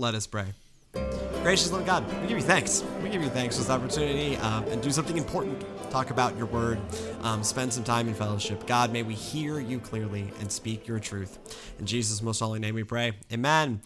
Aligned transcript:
Let 0.00 0.14
us 0.14 0.26
pray. 0.26 0.46
Gracious 1.42 1.70
Lord 1.70 1.84
God, 1.84 2.10
we 2.22 2.26
give 2.26 2.38
you 2.38 2.42
thanks. 2.42 2.82
We 3.02 3.10
give 3.10 3.22
you 3.22 3.28
thanks 3.28 3.56
for 3.56 3.62
this 3.64 3.70
opportunity 3.70 4.34
um, 4.38 4.64
and 4.68 4.80
do 4.80 4.90
something 4.90 5.18
important. 5.18 5.62
Talk 5.90 6.08
about 6.08 6.38
your 6.38 6.46
word, 6.46 6.78
um, 7.20 7.44
spend 7.44 7.70
some 7.70 7.84
time 7.84 8.08
in 8.08 8.14
fellowship. 8.14 8.66
God, 8.66 8.94
may 8.94 9.02
we 9.02 9.12
hear 9.12 9.60
you 9.60 9.78
clearly 9.78 10.32
and 10.40 10.50
speak 10.50 10.88
your 10.88 11.00
truth. 11.00 11.38
In 11.78 11.84
Jesus' 11.84 12.22
most 12.22 12.40
holy 12.40 12.60
name 12.60 12.74
we 12.74 12.82
pray. 12.82 13.12
Amen. 13.30 13.82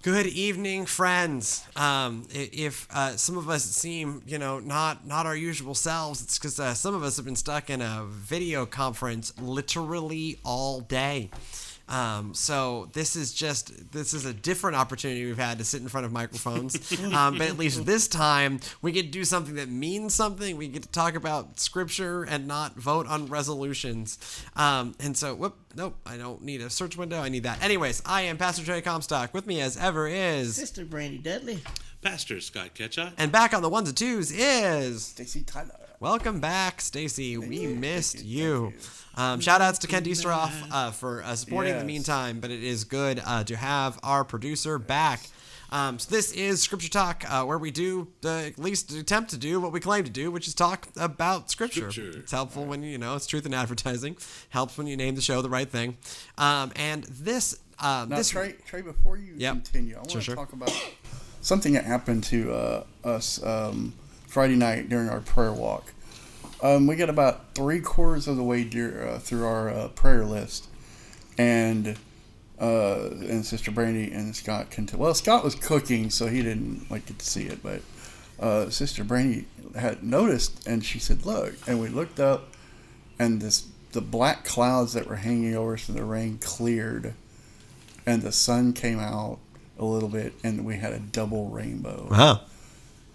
Good 0.00 0.28
evening, 0.28 0.86
friends. 0.86 1.62
Um, 1.76 2.26
if 2.30 2.88
uh, 2.90 3.18
some 3.18 3.36
of 3.36 3.50
us 3.50 3.64
seem, 3.64 4.22
you 4.26 4.38
know, 4.38 4.60
not 4.60 5.06
not 5.06 5.26
our 5.26 5.36
usual 5.36 5.74
selves, 5.74 6.22
it's 6.22 6.38
because 6.38 6.58
uh, 6.58 6.72
some 6.72 6.94
of 6.94 7.02
us 7.02 7.16
have 7.16 7.26
been 7.26 7.36
stuck 7.36 7.68
in 7.68 7.82
a 7.82 8.06
video 8.08 8.64
conference 8.64 9.38
literally 9.38 10.38
all 10.42 10.80
day. 10.80 11.28
Um, 11.88 12.32
so 12.32 12.88
this 12.94 13.14
is 13.14 13.32
just 13.32 13.92
this 13.92 14.14
is 14.14 14.24
a 14.24 14.32
different 14.32 14.76
opportunity 14.76 15.26
we've 15.26 15.36
had 15.36 15.58
to 15.58 15.64
sit 15.64 15.82
in 15.82 15.88
front 15.88 16.06
of 16.06 16.12
microphones. 16.12 16.74
um, 17.12 17.36
but 17.38 17.48
at 17.48 17.58
least 17.58 17.84
this 17.84 18.08
time 18.08 18.60
we 18.80 18.90
get 18.92 19.02
to 19.02 19.08
do 19.10 19.24
something 19.24 19.56
that 19.56 19.68
means 19.68 20.14
something. 20.14 20.56
We 20.56 20.68
get 20.68 20.82
to 20.82 20.88
talk 20.88 21.14
about 21.14 21.60
scripture 21.60 22.24
and 22.24 22.46
not 22.46 22.76
vote 22.76 23.06
on 23.06 23.26
resolutions. 23.26 24.18
Um, 24.56 24.94
and 24.98 25.16
so, 25.16 25.34
whoop, 25.34 25.56
nope, 25.76 25.96
I 26.06 26.16
don't 26.16 26.42
need 26.42 26.62
a 26.62 26.70
search 26.70 26.96
window. 26.96 27.20
I 27.20 27.28
need 27.28 27.42
that. 27.42 27.62
Anyways, 27.62 28.02
I 28.06 28.22
am 28.22 28.38
Pastor 28.38 28.64
Trey 28.64 28.80
Comstock. 28.80 29.34
With 29.34 29.46
me 29.46 29.60
as 29.60 29.76
ever 29.76 30.08
is, 30.08 30.56
Sister 30.56 30.84
Brandy 30.84 31.18
Dudley. 31.18 31.60
Pastor 32.00 32.40
Scott 32.40 32.74
Ketchuk. 32.74 33.12
and 33.18 33.32
back 33.32 33.54
on 33.54 33.62
the 33.62 33.68
ones 33.68 33.88
and 33.88 33.96
twos 33.96 34.30
is. 34.30 35.04
Stacy 35.04 35.42
Tyler. 35.42 35.70
Welcome 36.00 36.40
back, 36.40 36.80
Stacy. 36.80 37.38
We 37.38 37.66
missed 37.66 38.22
you. 38.22 38.66
you, 38.66 38.70
thank 38.72 39.03
Um, 39.16 39.40
shout 39.40 39.60
outs 39.60 39.78
to 39.80 39.86
Ken 39.86 40.02
Diesteroff 40.04 40.52
uh, 40.72 40.90
for 40.90 41.22
uh, 41.22 41.36
supporting 41.36 41.72
in 41.72 41.78
the 41.78 41.84
meantime, 41.84 42.40
but 42.40 42.50
it 42.50 42.62
is 42.64 42.84
good 42.84 43.22
uh, 43.24 43.44
to 43.44 43.56
have 43.56 43.98
our 44.02 44.24
producer 44.24 44.78
back. 44.78 45.20
Um, 45.70 45.98
so 45.98 46.14
this 46.14 46.30
is 46.32 46.60
Scripture 46.62 46.88
Talk, 46.88 47.24
uh, 47.28 47.44
where 47.44 47.58
we 47.58 47.70
do 47.70 48.08
uh, 48.24 48.28
at 48.28 48.58
least 48.58 48.92
attempt 48.92 49.30
to 49.30 49.36
do 49.36 49.60
what 49.60 49.72
we 49.72 49.80
claim 49.80 50.04
to 50.04 50.10
do, 50.10 50.30
which 50.30 50.46
is 50.46 50.54
talk 50.54 50.88
about 50.96 51.50
Scripture. 51.50 51.90
Scripture. 51.90 52.18
It's 52.20 52.30
helpful 52.32 52.64
when 52.64 52.82
you 52.82 52.98
know 52.98 53.16
it's 53.16 53.26
truth 53.26 53.44
in 53.46 53.54
advertising. 53.54 54.16
Helps 54.50 54.76
when 54.78 54.86
you 54.86 54.96
name 54.96 55.14
the 55.14 55.20
show 55.20 55.42
the 55.42 55.48
right 55.50 55.68
thing. 55.68 55.96
Um, 56.38 56.70
and 56.76 57.04
this 57.04 57.58
um, 57.80 58.08
Now, 58.10 58.16
this 58.16 58.30
Trey, 58.30 58.52
Trey, 58.66 58.82
before 58.82 59.16
you 59.16 59.34
Yep. 59.36 59.52
continue, 59.54 59.94
I 59.94 59.98
want 59.98 60.10
Sure, 60.12 60.20
to 60.20 60.24
sure. 60.24 60.34
talk 60.36 60.52
about 60.52 60.70
something 61.40 61.72
that 61.72 61.84
happened 61.84 62.22
to 62.24 62.52
uh, 62.52 62.84
us 63.02 63.42
um, 63.42 63.94
Friday 64.28 64.54
night 64.56 64.88
during 64.88 65.08
our 65.08 65.20
prayer 65.20 65.52
walk. 65.52 65.92
Um, 66.62 66.86
we 66.86 66.96
got 66.96 67.10
about 67.10 67.54
three 67.54 67.80
quarters 67.80 68.28
of 68.28 68.36
the 68.36 68.42
way 68.42 68.64
dear, 68.64 69.06
uh, 69.06 69.18
through 69.18 69.46
our 69.46 69.68
uh, 69.68 69.88
prayer 69.88 70.24
list, 70.24 70.68
and 71.36 71.96
uh, 72.60 73.08
and 73.10 73.44
Sister 73.44 73.70
Brandy 73.70 74.12
and 74.12 74.34
Scott 74.34 74.70
can. 74.70 74.88
Well, 74.94 75.14
Scott 75.14 75.44
was 75.44 75.54
cooking, 75.54 76.10
so 76.10 76.26
he 76.26 76.42
didn't 76.42 76.90
like 76.90 77.06
get 77.06 77.18
to 77.18 77.26
see 77.26 77.44
it, 77.44 77.62
but 77.62 77.82
uh, 78.40 78.70
Sister 78.70 79.04
Brandy 79.04 79.46
had 79.76 80.02
noticed, 80.02 80.66
and 80.66 80.84
she 80.84 80.98
said, 80.98 81.26
"Look," 81.26 81.54
and 81.66 81.80
we 81.80 81.88
looked 81.88 82.20
up, 82.20 82.54
and 83.18 83.42
this 83.42 83.66
the 83.92 84.00
black 84.00 84.44
clouds 84.44 84.92
that 84.94 85.06
were 85.06 85.16
hanging 85.16 85.54
over 85.54 85.74
us 85.74 85.88
and 85.88 85.96
the 85.96 86.04
rain 86.04 86.38
cleared, 86.38 87.14
and 88.06 88.22
the 88.22 88.32
sun 88.32 88.72
came 88.72 88.98
out 88.98 89.38
a 89.78 89.84
little 89.84 90.08
bit, 90.08 90.34
and 90.42 90.64
we 90.64 90.76
had 90.76 90.92
a 90.92 90.98
double 90.98 91.48
rainbow 91.48 92.08
wow. 92.10 92.40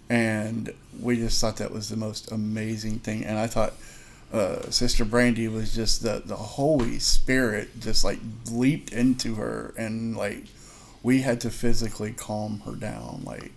And 0.09 0.73
we 0.99 1.17
just 1.17 1.39
thought 1.39 1.57
that 1.57 1.71
was 1.71 1.89
the 1.89 1.97
most 1.97 2.31
amazing 2.31 2.99
thing. 2.99 3.23
And 3.23 3.37
I 3.37 3.47
thought 3.47 3.73
uh, 4.33 4.69
Sister 4.69 5.05
Brandy 5.05 5.47
was 5.47 5.73
just 5.73 6.03
the 6.03 6.21
the 6.25 6.35
Holy 6.35 6.99
Spirit 6.99 7.79
just 7.79 8.03
like 8.03 8.19
leaped 8.51 8.91
into 8.91 9.35
her, 9.35 9.73
and 9.77 10.17
like 10.17 10.45
we 11.03 11.21
had 11.21 11.41
to 11.41 11.49
physically 11.49 12.11
calm 12.11 12.61
her 12.65 12.75
down. 12.75 13.21
Like 13.23 13.51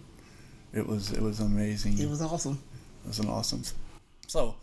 it 0.72 0.86
was 0.86 1.10
it 1.10 1.22
was 1.22 1.40
amazing. 1.40 1.98
It 1.98 2.08
was 2.08 2.22
awesome. 2.22 2.62
It 3.04 3.08
was 3.08 3.18
an 3.18 3.28
awesome. 3.28 3.62
So, 4.28 4.54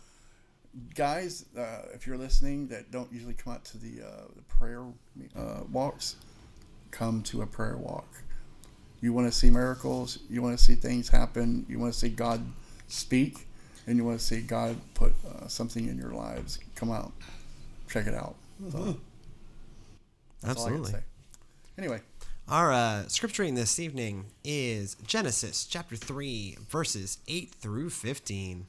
guys, 0.94 1.44
uh, 1.56 1.82
if 1.94 2.06
you're 2.06 2.16
listening 2.16 2.68
that 2.68 2.90
don't 2.90 3.12
usually 3.12 3.34
come 3.34 3.52
out 3.52 3.64
to 3.66 3.78
the, 3.78 4.02
uh, 4.04 4.22
the 4.34 4.42
prayer 4.42 4.82
uh, 5.36 5.60
walks, 5.70 6.16
come 6.90 7.22
to 7.24 7.42
a 7.42 7.46
prayer 7.46 7.76
walk. 7.76 8.08
You 9.00 9.12
want 9.12 9.26
to 9.26 9.32
see 9.32 9.50
miracles. 9.50 10.18
You 10.28 10.42
want 10.42 10.58
to 10.58 10.62
see 10.62 10.74
things 10.74 11.08
happen. 11.08 11.64
You 11.68 11.78
want 11.78 11.92
to 11.92 11.98
see 11.98 12.08
God 12.10 12.44
speak, 12.88 13.46
and 13.86 13.96
you 13.96 14.04
want 14.04 14.18
to 14.18 14.24
see 14.24 14.40
God 14.40 14.76
put 14.94 15.12
uh, 15.26 15.48
something 15.48 15.88
in 15.88 15.96
your 15.96 16.10
lives. 16.12 16.58
Come 16.74 16.90
out, 16.90 17.12
check 17.88 18.06
it 18.06 18.14
out. 18.14 18.34
So, 18.70 18.98
that's 20.42 20.60
all 20.60 20.66
Absolutely. 20.66 20.92
say. 20.92 21.00
Anyway, 21.78 22.00
Our 22.46 22.72
uh, 22.72 23.08
scripture 23.08 23.42
reading 23.42 23.54
this 23.54 23.78
evening 23.78 24.26
is 24.44 24.96
Genesis 25.06 25.64
chapter 25.64 25.96
3, 25.96 26.58
verses 26.68 27.18
8 27.26 27.54
through 27.54 27.88
15. 27.90 28.66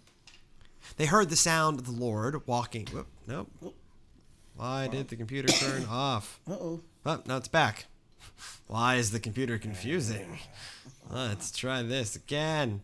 They 0.97 1.06
heard 1.08 1.30
the 1.30 1.36
sound 1.36 1.80
of 1.80 1.86
the 1.86 1.91
Lord 1.91 2.47
walking. 2.47 2.88
Whoop, 2.94 3.08
nope. 3.28 3.50
Why 4.56 4.88
did 4.88 5.09
the 5.09 5.16
computer 5.16 5.47
turn 5.50 5.86
off? 5.90 6.40
Uh 6.50 6.53
oh. 6.53 6.81
Oh, 7.06 7.22
no, 7.25 7.38
it's 7.38 7.47
back. 7.47 7.86
Why 8.68 8.96
is 8.96 9.12
the 9.12 9.20
computer 9.20 9.58
confusing? 9.58 10.40
Let's 11.09 11.52
try 11.52 11.82
this 11.82 12.16
again. 12.16 12.82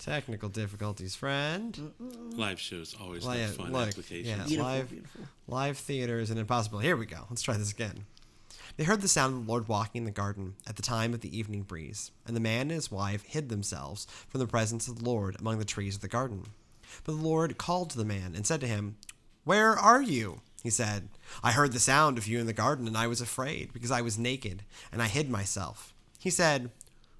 Technical 0.00 0.48
difficulties, 0.48 1.14
friend. 1.14 1.92
Live 2.34 2.58
shows 2.58 2.96
always 3.00 3.24
Like, 3.24 3.38
have 3.40 3.54
fun 3.56 3.72
look, 3.72 3.88
applications. 3.88 4.26
yeah. 4.28 4.36
Beautiful, 4.46 4.64
Live- 4.64 4.90
beautiful. 4.90 5.20
Live 5.46 5.78
theater 5.78 6.18
is 6.18 6.30
an 6.30 6.38
impossibility. 6.38 6.88
Here 6.88 6.96
we 6.96 7.06
go. 7.06 7.26
Let's 7.30 7.42
try 7.42 7.56
this 7.56 7.70
again. 7.70 8.06
They 8.76 8.84
heard 8.84 9.02
the 9.02 9.06
sound 9.08 9.34
of 9.34 9.44
the 9.44 9.48
Lord 9.50 9.68
walking 9.68 10.00
in 10.00 10.04
the 10.06 10.10
garden 10.10 10.54
at 10.66 10.76
the 10.76 10.82
time 10.82 11.12
of 11.14 11.20
the 11.20 11.36
evening 11.36 11.62
breeze, 11.62 12.10
and 12.26 12.34
the 12.34 12.40
man 12.40 12.62
and 12.62 12.70
his 12.72 12.90
wife 12.90 13.22
hid 13.26 13.48
themselves 13.48 14.06
from 14.28 14.40
the 14.40 14.46
presence 14.46 14.88
of 14.88 14.98
the 14.98 15.04
Lord 15.04 15.36
among 15.38 15.58
the 15.58 15.64
trees 15.64 15.96
of 15.96 16.00
the 16.00 16.08
garden. 16.08 16.46
But 17.04 17.12
the 17.16 17.22
Lord 17.22 17.58
called 17.58 17.90
to 17.90 17.98
the 17.98 18.04
man 18.04 18.34
and 18.34 18.46
said 18.46 18.60
to 18.62 18.66
him, 18.66 18.96
Where 19.44 19.72
are 19.78 20.02
you? 20.02 20.40
He 20.62 20.70
said, 20.70 21.08
I 21.42 21.52
heard 21.52 21.72
the 21.72 21.80
sound 21.80 22.18
of 22.18 22.28
you 22.28 22.38
in 22.38 22.46
the 22.46 22.52
garden, 22.52 22.86
and 22.86 22.96
I 22.96 23.08
was 23.08 23.20
afraid, 23.20 23.72
because 23.72 23.90
I 23.90 24.00
was 24.00 24.18
naked, 24.18 24.62
and 24.92 25.02
I 25.02 25.08
hid 25.08 25.28
myself. 25.28 25.92
He 26.18 26.30
said, 26.30 26.70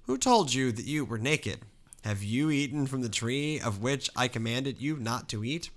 Who 0.03 0.17
told 0.17 0.53
you 0.53 0.71
that 0.71 0.85
you 0.85 1.03
were 1.03 1.17
naked? 1.17 1.59
Have 2.03 2.23
you 2.23 2.49
eaten 2.51 2.87
from 2.87 3.01
the 3.01 3.09
tree 3.09 3.59
of 3.59 3.81
which 3.81 4.09
I 4.15 4.27
commanded 4.27 4.81
you 4.81 4.95
not 4.95 5.27
to 5.29 5.43
eat? 5.43 5.69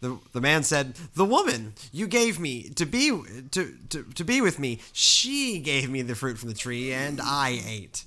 The, 0.00 0.18
the 0.32 0.40
man 0.40 0.64
said, 0.64 0.94
The 1.14 1.24
woman 1.24 1.74
you 1.92 2.06
gave 2.06 2.40
me 2.40 2.68
to 2.70 2.84
be 2.84 3.10
to, 3.52 3.74
to, 3.90 4.02
to 4.02 4.24
be 4.24 4.40
with 4.40 4.58
me, 4.58 4.80
she 4.92 5.60
gave 5.60 5.88
me 5.88 6.02
the 6.02 6.14
fruit 6.14 6.38
from 6.38 6.48
the 6.48 6.54
tree, 6.54 6.92
and 6.92 7.20
I 7.22 7.60
ate. 7.66 8.04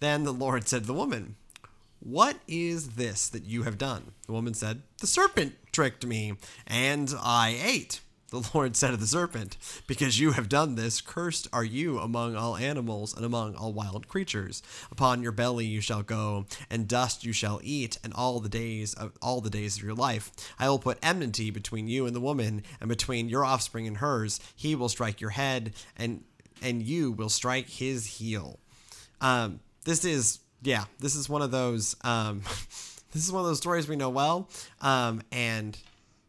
Then 0.00 0.24
the 0.24 0.32
Lord 0.32 0.66
said 0.66 0.82
to 0.82 0.86
the 0.88 0.94
woman, 0.94 1.36
What 2.00 2.36
is 2.48 2.90
this 2.90 3.28
that 3.28 3.44
you 3.44 3.62
have 3.62 3.78
done? 3.78 4.12
The 4.26 4.32
woman 4.32 4.54
said, 4.54 4.82
The 4.98 5.06
serpent 5.06 5.54
tricked 5.72 6.04
me, 6.04 6.34
and 6.66 7.14
I 7.20 7.58
ate. 7.62 8.00
The 8.30 8.48
Lord 8.54 8.76
said 8.76 8.92
to 8.92 8.96
the 8.96 9.06
serpent, 9.06 9.56
Because 9.86 10.20
you 10.20 10.32
have 10.32 10.48
done 10.48 10.74
this, 10.74 11.00
cursed 11.00 11.48
are 11.52 11.64
you 11.64 11.98
among 11.98 12.36
all 12.36 12.56
animals 12.56 13.14
and 13.14 13.24
among 13.24 13.56
all 13.56 13.72
wild 13.72 14.08
creatures. 14.08 14.62
Upon 14.90 15.22
your 15.22 15.32
belly 15.32 15.66
you 15.66 15.80
shall 15.80 16.02
go, 16.02 16.46
and 16.70 16.88
dust 16.88 17.24
you 17.24 17.32
shall 17.32 17.60
eat, 17.62 17.98
and 18.02 18.14
all 18.14 18.40
the 18.40 18.48
days 18.48 18.94
of 18.94 19.12
all 19.20 19.40
the 19.40 19.50
days 19.50 19.76
of 19.76 19.82
your 19.82 19.94
life. 19.94 20.30
I 20.58 20.68
will 20.68 20.78
put 20.78 20.98
enmity 21.02 21.50
between 21.50 21.88
you 21.88 22.06
and 22.06 22.14
the 22.14 22.20
woman, 22.20 22.62
and 22.80 22.88
between 22.88 23.28
your 23.28 23.44
offspring 23.44 23.86
and 23.86 23.98
hers. 23.98 24.40
He 24.54 24.74
will 24.74 24.88
strike 24.88 25.20
your 25.20 25.30
head, 25.30 25.72
and 25.96 26.24
and 26.62 26.82
you 26.82 27.12
will 27.12 27.30
strike 27.30 27.68
his 27.68 28.06
heel. 28.06 28.58
Um, 29.20 29.60
this 29.84 30.04
is 30.04 30.38
yeah, 30.62 30.84
this 31.00 31.16
is 31.16 31.28
one 31.28 31.42
of 31.42 31.50
those 31.50 31.96
um, 32.02 32.42
this 33.12 33.24
is 33.24 33.32
one 33.32 33.40
of 33.40 33.46
those 33.46 33.58
stories 33.58 33.88
we 33.88 33.96
know 33.96 34.10
well. 34.10 34.48
Um, 34.80 35.22
and 35.32 35.76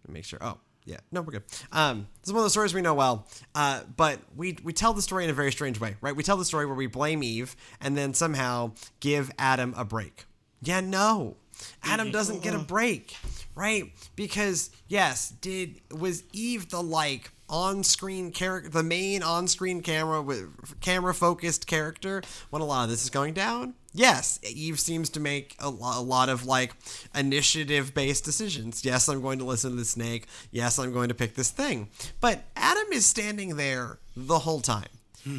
make 0.08 0.26
sure. 0.26 0.40
Oh, 0.42 0.58
yeah, 0.92 0.98
no, 1.12 1.22
we're 1.22 1.32
good. 1.32 1.44
Um, 1.72 2.08
this 2.22 2.28
is 2.28 2.34
one 2.34 2.42
of 2.42 2.44
those 2.44 2.52
stories 2.52 2.74
we 2.74 2.82
know 2.82 2.94
well. 2.94 3.28
Uh, 3.56 3.82
but 3.96 4.20
we 4.36 4.58
we 4.64 4.74
tell 4.74 4.94
the 4.94 5.02
story 5.02 5.24
in 5.24 5.30
a 5.30 5.34
very 5.34 5.52
strange 5.52 5.80
way, 5.80 5.96
right? 6.02 6.16
We 6.16 6.24
tell 6.24 6.38
the 6.38 6.46
story 6.46 6.66
where 6.66 6.76
we 6.76 6.88
blame 6.88 7.24
Eve 7.24 7.56
and 7.80 7.98
then 7.98 8.14
somehow 8.14 8.74
give 9.00 9.32
Adam 9.40 9.74
a 9.78 9.86
break. 9.86 10.26
Yeah, 10.62 10.82
no. 10.82 11.38
Adam 11.84 12.12
doesn't 12.12 12.42
get 12.42 12.56
a 12.56 12.60
break, 12.60 13.16
right? 13.56 13.94
Because 14.16 14.72
yes, 14.88 15.30
did 15.30 15.80
was 15.92 16.24
Eve 16.34 16.70
the 16.70 16.82
like 16.82 17.32
on-screen 17.50 18.32
character, 18.32 18.70
the 18.70 18.84
main 18.84 19.24
on-screen 19.24 19.82
camera 19.82 20.22
with 20.22 20.80
camera 20.82 21.14
focused 21.14 21.68
character 21.68 22.22
when 22.50 22.62
a 22.62 22.66
lot 22.66 22.84
of 22.84 22.90
this 22.90 23.04
is 23.04 23.10
going 23.10 23.34
down? 23.34 23.76
Yes, 23.94 24.40
Eve 24.44 24.80
seems 24.80 25.10
to 25.12 25.20
make 25.20 25.56
a, 25.60 25.70
lo- 25.70 26.00
a 26.00 26.02
lot 26.02 26.30
of 26.30 26.46
like 26.46 26.74
initiative-based 27.14 28.24
decisions. 28.24 28.86
Yes, 28.86 29.10
I'm 29.10 29.22
going 29.22 29.40
to 29.40 29.46
listen 29.46 29.72
to 29.72 29.76
the 29.78 29.86
snake. 29.86 30.28
Yes, 30.52 30.80
I'm 30.80 30.94
going 30.94 31.10
to 31.10 31.14
pick 31.16 31.36
this 31.36 31.52
thing. 31.52 31.90
But 32.22 32.44
Adam 32.56 32.88
is 32.94 33.06
standing 33.06 33.58
there 33.58 34.00
the 34.16 34.40
whole 34.40 34.62
time. 34.62 34.88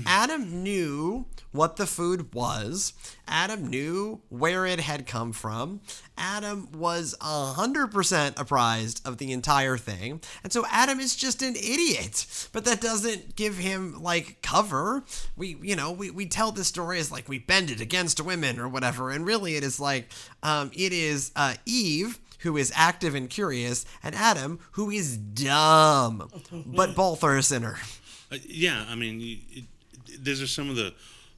Adam 0.07 0.63
knew 0.63 1.27
what 1.51 1.77
the 1.77 1.87
food 1.87 2.33
was. 2.35 2.93
Adam 3.27 3.69
knew 3.69 4.21
where 4.29 4.67
it 4.67 4.81
had 4.81 5.07
come 5.07 5.33
from. 5.33 5.81
Adam 6.17 6.69
was 6.73 7.15
100% 7.21 8.41
apprised 8.41 9.07
of 9.07 9.19
the 9.19 9.33
entire 9.33 9.77
thing. 9.77 10.21
And 10.43 10.53
so 10.53 10.65
Adam 10.71 11.01
is 11.01 11.17
just 11.17 11.43
an 11.43 11.57
idiot. 11.57 12.49
But 12.53 12.65
that 12.65 12.81
doesn't 12.81 13.37
give 13.37 13.59
him 13.59 14.03
like 14.03 14.43
cover. 14.43 15.05
We, 15.37 15.57
you 15.63 15.77
know, 15.77 15.93
we, 15.93 16.11
we 16.11 16.27
tell 16.27 16.53
this 16.53 16.69
story 16.69 16.99
as 16.99 17.11
like 17.11 17.29
we 17.29 17.39
bend 17.39 17.71
it 17.71 17.81
against 17.81 18.21
women 18.21 18.59
or 18.59 18.69
whatever. 18.69 19.11
And 19.11 19.27
really 19.27 19.57
it 19.57 19.65
is 19.65 19.81
like, 19.81 20.11
um, 20.43 20.71
it 20.75 20.93
is 20.93 21.33
uh, 21.37 21.55
Eve 21.67 22.19
who 22.43 22.57
is 22.57 22.73
active 22.75 23.15
and 23.15 23.31
curious, 23.31 23.85
and 24.03 24.17
Adam, 24.17 24.59
who 24.73 24.91
is 24.91 25.17
dumb. 25.17 26.29
But 26.67 26.97
both 26.97 27.23
are 27.23 27.37
a 27.37 27.43
sinner. 27.43 27.79
Uh, 28.33 28.39
yeah, 28.49 28.85
I 28.89 28.95
mean, 28.95 29.43
it, 29.51 29.65
these 30.19 30.41
are 30.43 30.47
some 30.47 30.71
of 30.71 30.77
the 30.77 30.95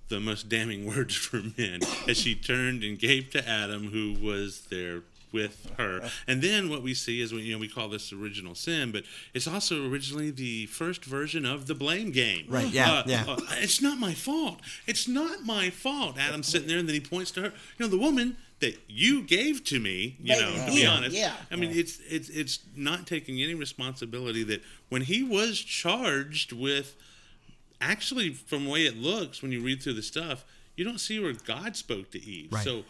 the 0.09 0.21
most 0.21 0.49
damning 0.49 0.87
words 0.97 1.15
for 1.15 1.41
men 1.57 1.81
as 2.09 2.19
she 2.19 2.35
turned 2.35 2.85
and 2.85 2.99
gave 2.99 3.31
to 3.31 3.49
Adam, 3.49 3.89
who 3.91 4.15
was 4.21 4.63
there 4.71 5.01
with 5.33 5.69
her. 5.79 6.09
And 6.29 6.41
then 6.43 6.69
what 6.69 6.83
we 6.83 6.95
see 6.95 7.21
is, 7.21 7.33
you 7.33 7.53
know, 7.55 7.59
we 7.59 7.67
call 7.69 7.89
this 7.89 8.13
original 8.13 8.55
sin, 8.55 8.93
but 8.93 9.03
it's 9.33 9.49
also 9.49 9.91
originally 9.91 10.31
the 10.31 10.67
first 10.67 11.05
version 11.05 11.45
of 11.45 11.67
the 11.67 11.75
blame 11.75 12.13
game. 12.13 12.45
Right, 12.49 12.69
yeah, 12.69 12.93
Uh, 12.93 13.03
yeah. 13.07 13.25
uh, 13.27 13.41
it's 13.55 13.81
not 13.83 13.99
my 13.99 14.15
fault. 14.15 14.61
It's 14.87 15.09
not 15.09 15.43
my 15.45 15.71
fault. 15.71 16.19
Adam's 16.19 16.47
sitting 16.47 16.69
there, 16.69 16.79
and 16.79 16.87
then 16.89 16.95
he 16.95 17.01
points 17.01 17.33
to 17.33 17.41
her. 17.41 17.47
You 17.49 17.53
know, 17.81 17.89
the 17.89 17.99
woman 17.99 18.37
that 18.61 18.79
you 18.87 19.23
gave 19.23 19.65
to 19.65 19.81
me. 19.81 20.17
You 20.23 20.41
know, 20.41 20.53
to 20.67 20.73
be 20.73 20.87
honest. 20.87 21.17
yeah. 21.17 21.33
I 21.51 21.57
mean, 21.57 21.71
it's 21.73 21.99
it's 22.09 22.29
it's 22.29 22.61
not 22.77 23.07
taking 23.07 23.43
any 23.43 23.55
responsibility 23.55 24.45
that 24.45 24.63
when 24.91 25.03
he 25.03 25.25
was 25.25 25.59
charged 25.59 26.53
with 26.53 26.95
actually 27.81 28.31
from 28.33 28.65
the 28.65 28.71
way 28.71 28.87
it 28.87 28.97
looks 28.97 29.43
when 29.43 29.53
you 29.53 29.61
read 29.61 29.83
through 29.83 29.95
the 29.95 30.03
stuff 30.03 30.45
you 30.77 30.85
don't 30.85 30.99
see 31.01 31.19
where 31.21 31.33
god 31.33 31.77
spoke 31.77 32.11
to 32.11 32.23
eve 32.25 32.53
Right. 32.53 32.65
so 32.65 32.85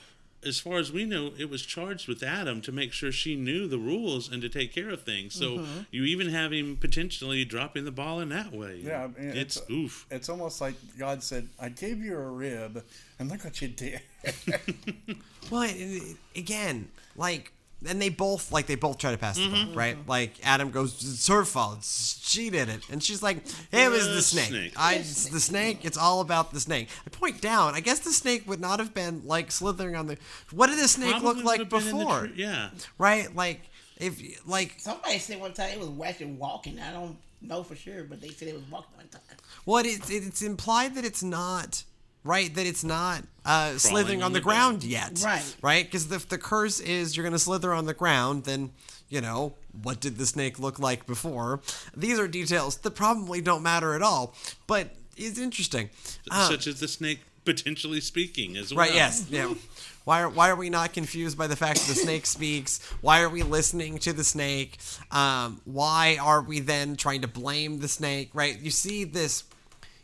as 0.47 0.61
far 0.61 0.77
as 0.77 0.93
we 0.93 1.07
know 1.07 1.33
it 1.39 1.49
was 1.49 1.63
charged 1.65 2.07
with 2.07 2.23
adam 2.23 2.61
to 2.63 2.71
make 2.73 2.93
sure 2.93 3.11
she 3.11 3.35
knew 3.35 3.67
the 3.67 3.79
rules 3.79 4.31
and 4.31 4.43
to 4.43 4.49
take 4.49 4.75
care 4.75 4.91
of 4.91 5.03
things 5.03 5.35
so 5.35 5.59
Mm-hmm. 5.59 5.81
you 5.91 6.05
even 6.05 6.29
have 6.29 6.53
him 6.53 6.77
potentially 6.77 7.45
dropping 7.47 7.85
the 7.87 7.91
ball 7.93 8.21
in 8.21 8.29
that 8.29 8.53
way 8.53 8.81
Yeah, 8.83 9.05
I 9.05 9.07
mean, 9.21 9.31
it's, 9.37 9.57
it's- 9.57 9.71
oof 9.71 10.07
It's 10.11 10.29
almost 10.29 10.61
like 10.61 10.75
God 10.99 11.23
said, 11.23 11.49
"I 11.59 11.71
gave 11.71 11.99
you 12.05 12.15
a 12.17 12.29
rib, 12.31 12.85
and 13.19 13.31
look 13.31 13.43
what 13.45 13.61
you 13.63 13.69
did." 13.69 14.01
Well, 15.51 15.63
it- 15.63 15.77
it- 15.77 16.17
again, 16.37 16.91
like, 17.17 17.53
and 17.87 18.01
they 18.01 18.09
both 18.09 18.53
like 18.53 18.67
they 18.67 18.75
both 18.75 18.99
try 18.99 19.11
to 19.13 19.19
pass 19.19 19.37
the 19.37 19.43
mm-hmm. 19.43 19.69
buck, 19.69 19.77
right? 19.77 19.97
Like 20.09 20.33
Adam 20.43 20.71
goes, 20.71 20.95
"It's 21.03 21.27
her 21.29 21.45
fault. 21.45 21.85
She 21.85 22.51
did 22.51 22.69
it," 22.69 22.81
and 22.91 23.03
she's 23.03 23.23
like, 23.23 23.39
"It 23.73 23.91
was 23.91 24.07
the 24.09 24.15
The 24.15 24.23
snake. 24.23 24.49
snake. 24.49 24.73
I, 24.77 24.95
it's 24.97 25.29
the 25.29 25.41
snake. 25.41 25.85
It's 25.85 25.97
all 25.99 26.21
about 26.21 26.53
the 26.53 26.61
snake." 26.61 26.89
I 27.07 27.11
point 27.11 27.41
down. 27.41 27.75
I 27.75 27.81
guess 27.81 28.01
the 28.01 28.13
snake 28.13 28.49
would 28.49 28.61
not 28.61 28.79
have 28.79 28.95
been 28.95 29.23
like 29.25 29.51
slithering 29.51 29.97
on 29.97 30.07
the. 30.07 30.19
What 30.51 30.69
did 30.69 30.79
the 30.79 30.89
snake 30.89 31.11
Probably 31.13 31.35
look 31.35 31.45
like 31.45 31.59
have 31.61 31.69
been 31.71 31.81
in 31.81 31.87
the 31.87 31.93
before? 32.05 32.21
tree- 32.27 32.33
yeah 32.37 32.71
Right? 32.99 33.35
Like, 33.35 33.61
if 33.99 34.21
like, 34.47 34.75
Somebody 34.79 35.19
said 35.19 35.41
one 35.41 35.53
time 35.53 35.71
it 35.73 35.79
was 35.81 35.91
actually 36.07 36.33
walking. 36.33 36.79
I 36.81 36.93
don't 36.93 37.17
know 37.41 37.63
for 37.63 37.77
sure, 37.77 38.05
but 38.05 38.21
they 38.21 38.29
said 38.29 38.49
it 38.49 38.55
was 38.55 38.65
walking 38.71 38.97
one 38.97 39.09
time. 39.09 39.21
what 39.65 39.87
it's 39.87 40.11
it's 40.11 40.43
implied 40.43 40.95
that 40.97 41.05
it's 41.05 41.23
not. 41.23 41.85
Right, 42.25 42.55
that 42.55 42.67
it's 42.67 42.83
not 42.83 43.23
uh, 43.45 43.77
slithering 43.77 44.23
on 44.23 44.27
on 44.27 44.33
the, 44.33 44.39
the 44.39 44.45
ground 44.45 44.81
bed. 44.81 44.89
yet. 44.89 45.23
Right. 45.23 45.57
Right? 45.61 45.85
Because 45.85 46.11
if 46.11 46.27
the 46.29 46.39
curse 46.39 46.81
is 46.81 47.17
you're 47.17 47.25
going 47.25 47.35
to 47.35 47.39
slither 47.39 47.73
on 47.75 47.85
the 47.85 47.93
ground, 47.95 48.45
then, 48.45 48.71
you 49.11 49.21
know, 49.21 49.55
what 49.83 50.01
did 50.01 50.17
the 50.17 50.25
snake 50.25 50.59
look 50.59 50.79
like 50.79 51.07
before? 51.07 51.61
These 51.95 52.19
are 52.19 52.27
details 52.27 52.79
that 52.79 52.93
probably 52.93 53.43
don't 53.43 53.63
matter 53.63 53.95
at 53.95 54.01
all, 54.01 54.35
but 54.67 54.95
it's 55.17 55.39
interesting. 55.39 55.91
Uh, 56.31 56.49
such 56.49 56.67
as 56.67 56.81
the 56.81 56.89
snake 56.89 57.21
potentially 57.45 58.01
speaking 58.01 58.57
as 58.57 58.73
well 58.73 58.87
Right. 58.87 58.95
Yes. 58.95 59.27
Yeah. 59.31 59.53
Why 60.05 60.21
are 60.21 60.29
why 60.29 60.51
are 60.51 60.57
we 60.57 60.69
not 60.69 60.93
confused 60.93 61.39
by 61.39 61.47
the 61.47 61.57
fact 61.57 61.81
that 61.81 61.89
the 61.89 61.99
snake 61.99 62.27
speaks? 62.27 62.79
Why 63.01 63.23
are 63.23 63.29
we 63.31 63.43
listening 63.43 63.97
to 64.01 64.13
the 64.13 64.23
snake? 64.23 64.77
Um, 65.11 65.63
why 65.65 66.19
are 66.21 66.43
we 66.43 66.61
then 66.61 66.97
trying 66.97 67.23
to 67.23 67.29
blame 67.29 67.81
the 67.81 67.89
snake? 67.89 68.29
Right. 68.35 68.61
You 68.61 68.71
see 68.71 69.05
this. 69.05 69.45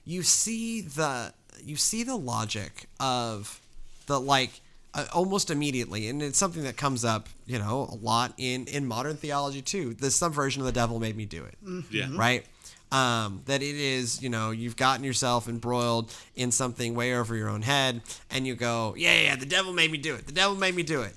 You 0.06 0.22
see 0.22 0.80
the 0.80 1.34
you 1.64 1.76
see 1.76 2.02
the 2.02 2.16
logic 2.16 2.86
of 2.98 3.60
the 4.06 4.18
like 4.20 4.50
uh, 4.94 5.06
almost 5.12 5.50
immediately, 5.50 6.08
and 6.08 6.20
it's 6.22 6.38
something 6.38 6.64
that 6.64 6.76
comes 6.76 7.04
up 7.04 7.28
you 7.46 7.58
know 7.58 7.88
a 7.90 7.94
lot 8.04 8.34
in 8.38 8.66
in 8.66 8.86
modern 8.86 9.16
theology 9.16 9.62
too. 9.62 9.94
The 9.94 10.10
subversion 10.10 10.62
of 10.62 10.66
the 10.66 10.72
devil 10.72 10.98
made 10.98 11.16
me 11.16 11.26
do 11.26 11.44
it 11.44 11.56
yeah 11.90 12.08
right? 12.16 12.44
Um, 12.92 13.42
that 13.46 13.62
it 13.62 13.76
is, 13.76 14.20
you 14.20 14.28
know, 14.28 14.50
you've 14.50 14.76
gotten 14.76 15.04
yourself 15.04 15.48
embroiled 15.48 16.12
in 16.34 16.50
something 16.50 16.96
way 16.96 17.14
over 17.14 17.36
your 17.36 17.48
own 17.48 17.62
head, 17.62 18.00
and 18.32 18.44
you 18.48 18.56
go, 18.56 18.94
yeah, 18.98 19.16
yeah, 19.20 19.36
the 19.36 19.46
devil 19.46 19.72
made 19.72 19.92
me 19.92 19.98
do 19.98 20.16
it. 20.16 20.26
The 20.26 20.32
devil 20.32 20.56
made 20.56 20.74
me 20.74 20.82
do 20.82 21.02
it. 21.02 21.14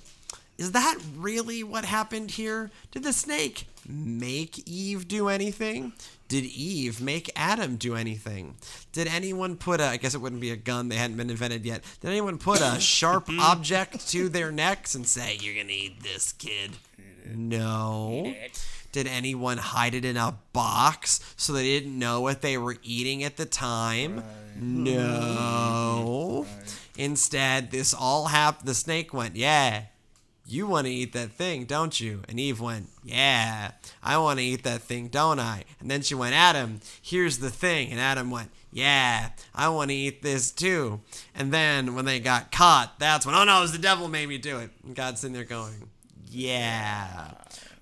Is 0.57 0.71
that 0.71 0.97
really 1.15 1.63
what 1.63 1.85
happened 1.85 2.31
here? 2.31 2.69
Did 2.91 3.03
the 3.03 3.13
snake 3.13 3.65
make 3.88 4.67
Eve 4.67 5.07
do 5.07 5.27
anything? 5.27 5.94
Did 6.27 6.45
Eve 6.45 7.01
make 7.01 7.31
Adam 7.35 7.75
do 7.75 7.95
anything? 7.95 8.55
Did 8.91 9.07
anyone 9.07 9.57
put 9.57 9.81
a, 9.81 9.85
I 9.85 9.97
guess 9.97 10.13
it 10.13 10.21
wouldn't 10.21 10.41
be 10.41 10.51
a 10.51 10.55
gun, 10.55 10.89
they 10.89 10.95
hadn't 10.95 11.17
been 11.17 11.29
invented 11.29 11.65
yet. 11.65 11.83
Did 12.01 12.09
anyone 12.09 12.38
put 12.38 12.61
a 12.61 12.79
sharp 12.79 13.29
object 13.29 14.07
to 14.09 14.29
their 14.29 14.51
necks 14.51 14.95
and 14.95 15.07
say, 15.07 15.38
you're 15.39 15.55
going 15.55 15.67
to 15.67 15.73
eat 15.73 16.03
this, 16.03 16.33
kid? 16.33 16.71
No. 17.25 18.33
Did 18.91 19.07
anyone 19.07 19.57
hide 19.57 19.95
it 19.95 20.06
in 20.06 20.17
a 20.17 20.38
box 20.53 21.19
so 21.35 21.53
they 21.53 21.63
didn't 21.63 21.97
know 21.97 22.21
what 22.21 22.41
they 22.41 22.57
were 22.59 22.77
eating 22.83 23.23
at 23.23 23.38
the 23.38 23.45
time? 23.45 24.23
No. 24.59 26.45
Instead, 26.95 27.71
this 27.71 27.94
all 27.94 28.27
happened. 28.27 28.67
The 28.67 28.75
snake 28.75 29.13
went, 29.13 29.35
Yeah, 29.35 29.85
you 30.45 30.68
want 30.68 30.88
to 30.88 30.94
eat 30.94 31.13
that 31.13 31.31
thing, 31.31 31.66
don't 31.66 32.00
you? 32.00 32.22
And 32.28 32.40
Eve 32.40 32.60
went, 32.60 32.90
Yeah, 33.04 33.72
I 34.01 34.18
want 34.18 34.40
to 34.40 34.45
eat 34.45 34.63
that 34.63 34.81
thing, 34.81 35.07
don't 35.07 35.40
I? 35.40 35.63
And 35.80 35.90
then 35.90 36.01
she 36.01 36.16
went, 36.16 36.36
Adam, 36.36 36.81
here's 37.01 37.40
the 37.40 37.50
thing. 37.50 37.92
And 37.92 38.00
Adam 38.00 38.30
went, 38.30 38.51
Yeah, 38.72 39.30
I 39.56 39.69
want 39.69 39.92
to 39.92 39.95
eat 39.95 40.22
this 40.22 40.51
too. 40.51 41.01
And 41.34 41.54
then 41.54 41.95
when 41.95 42.06
they 42.06 42.19
got 42.19 42.51
caught, 42.51 43.00
that's 43.00 43.25
when, 43.25 43.36
Oh 43.36 43.44
no, 43.45 43.60
it 43.60 43.62
was 43.62 43.72
the 43.72 43.78
devil 43.78 44.07
made 44.07 44.28
me 44.28 44.38
do 44.38 44.60
it. 44.60 44.72
And 44.84 44.95
God's 44.95 45.22
sitting 45.22 45.34
there 45.34 45.45
going, 45.45 45.90
Yeah. 46.30 47.31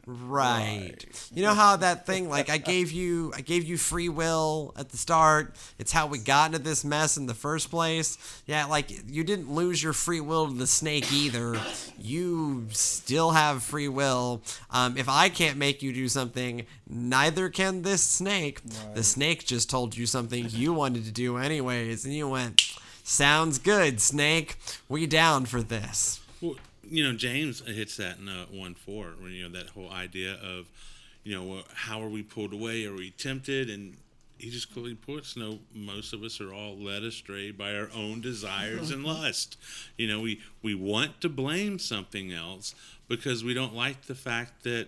Right. 0.08 1.06
You 1.34 1.44
know 1.44 1.54
how 1.54 1.76
that 1.78 2.06
thing 2.06 2.28
like 2.28 2.50
I 2.50 2.58
gave 2.58 2.92
you 2.92 3.32
I 3.36 3.42
gave 3.42 3.64
you 3.64 3.78
free 3.78 4.10
will 4.10 4.74
at 4.76 4.90
the 4.90 4.98
start. 4.98 5.56
It's 5.78 5.92
how 5.92 6.08
we 6.08 6.18
got 6.18 6.48
into 6.48 6.60
this 6.60 6.84
mess 6.84 7.18
in 7.18 7.28
the 7.28 7.34
first 7.34 7.70
place. 7.70 8.18
Yeah, 8.48 8.66
like 8.66 8.90
you 9.08 9.24
didn't 9.24 9.54
lose 9.54 9.82
your 9.84 9.94
free 9.94 10.20
will 10.20 10.48
to 10.48 10.54
the 10.54 10.68
snake 10.68 11.12
either. 11.14 11.60
You 12.00 12.68
still 12.72 13.32
have 13.32 13.64
free 13.64 13.88
will. 13.88 14.42
Um, 14.72 14.98
if 14.98 15.08
I 15.08 15.30
can't 15.30 15.58
make 15.58 15.84
you 15.84 15.94
do 15.94 16.08
something, 16.08 16.66
neither 16.90 17.50
can 17.50 17.84
this 17.84 18.02
snake. 18.02 18.62
The 18.96 19.04
snake 19.04 19.46
just 19.46 19.70
told 19.70 19.96
you 19.96 20.06
something 20.08 20.48
you 20.50 20.74
wanted 20.74 21.06
to 21.06 21.12
do 21.12 21.38
anyways, 21.38 22.06
and 22.06 22.14
you 22.14 22.28
went, 22.28 22.62
"Sounds 23.04 23.60
good, 23.60 24.02
snake. 24.02 24.58
We 24.90 25.06
down 25.06 25.46
for 25.46 25.62
this." 25.62 26.21
You 26.92 27.06
know, 27.06 27.14
James 27.18 27.62
hits 27.66 27.96
that 27.98 28.18
in 28.20 28.28
uh, 28.28 28.48
one 28.52 28.76
four, 28.76 29.14
when 29.18 29.32
you 29.32 29.48
know 29.48 29.58
that 29.58 29.70
whole 29.70 29.90
idea 29.90 30.34
of, 30.34 30.68
you 31.24 31.34
know, 31.34 31.64
how 31.74 32.02
are 32.02 32.10
we 32.10 32.22
pulled 32.22 32.52
away? 32.52 32.86
Are 32.86 32.94
we 32.94 33.12
tempted? 33.12 33.70
And 33.70 33.96
he 34.38 34.50
just 34.50 34.74
clearly 34.74 34.96
puts, 34.96 35.38
no, 35.38 35.60
most 35.74 36.12
of 36.12 36.22
us 36.22 36.42
are 36.42 36.54
all 36.54 36.76
led 36.76 37.04
astray 37.04 37.52
by 37.52 37.76
our 37.76 37.90
own 37.96 38.20
desires 38.20 38.92
and 38.92 39.06
lust. 39.06 39.56
You 39.98 40.10
know, 40.10 40.20
we 40.20 40.42
we 40.62 40.76
want 40.76 41.22
to 41.22 41.30
blame 41.30 41.80
something 41.80 42.34
else 42.34 42.76
because 43.08 43.42
we 43.42 43.54
don't 43.54 43.74
like 43.74 44.08
the 44.08 44.16
fact 44.16 44.64
that, 44.66 44.88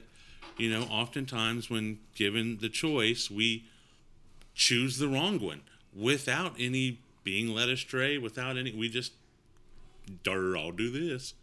you 0.58 0.70
know, 0.70 0.82
oftentimes 0.90 1.70
when 1.70 2.00
given 2.16 2.58
the 2.60 2.70
choice, 2.70 3.32
we 3.32 3.64
choose 4.54 4.98
the 4.98 5.08
wrong 5.08 5.40
one 5.40 5.62
without 5.96 6.56
any 6.60 7.00
being 7.24 7.48
led 7.48 7.70
astray, 7.70 8.18
without 8.18 8.58
any. 8.58 8.74
We 8.74 8.90
just, 8.90 9.14
"Dar, 10.24 10.58
I'll 10.58 10.74
do 10.74 10.92
this. 10.92 11.34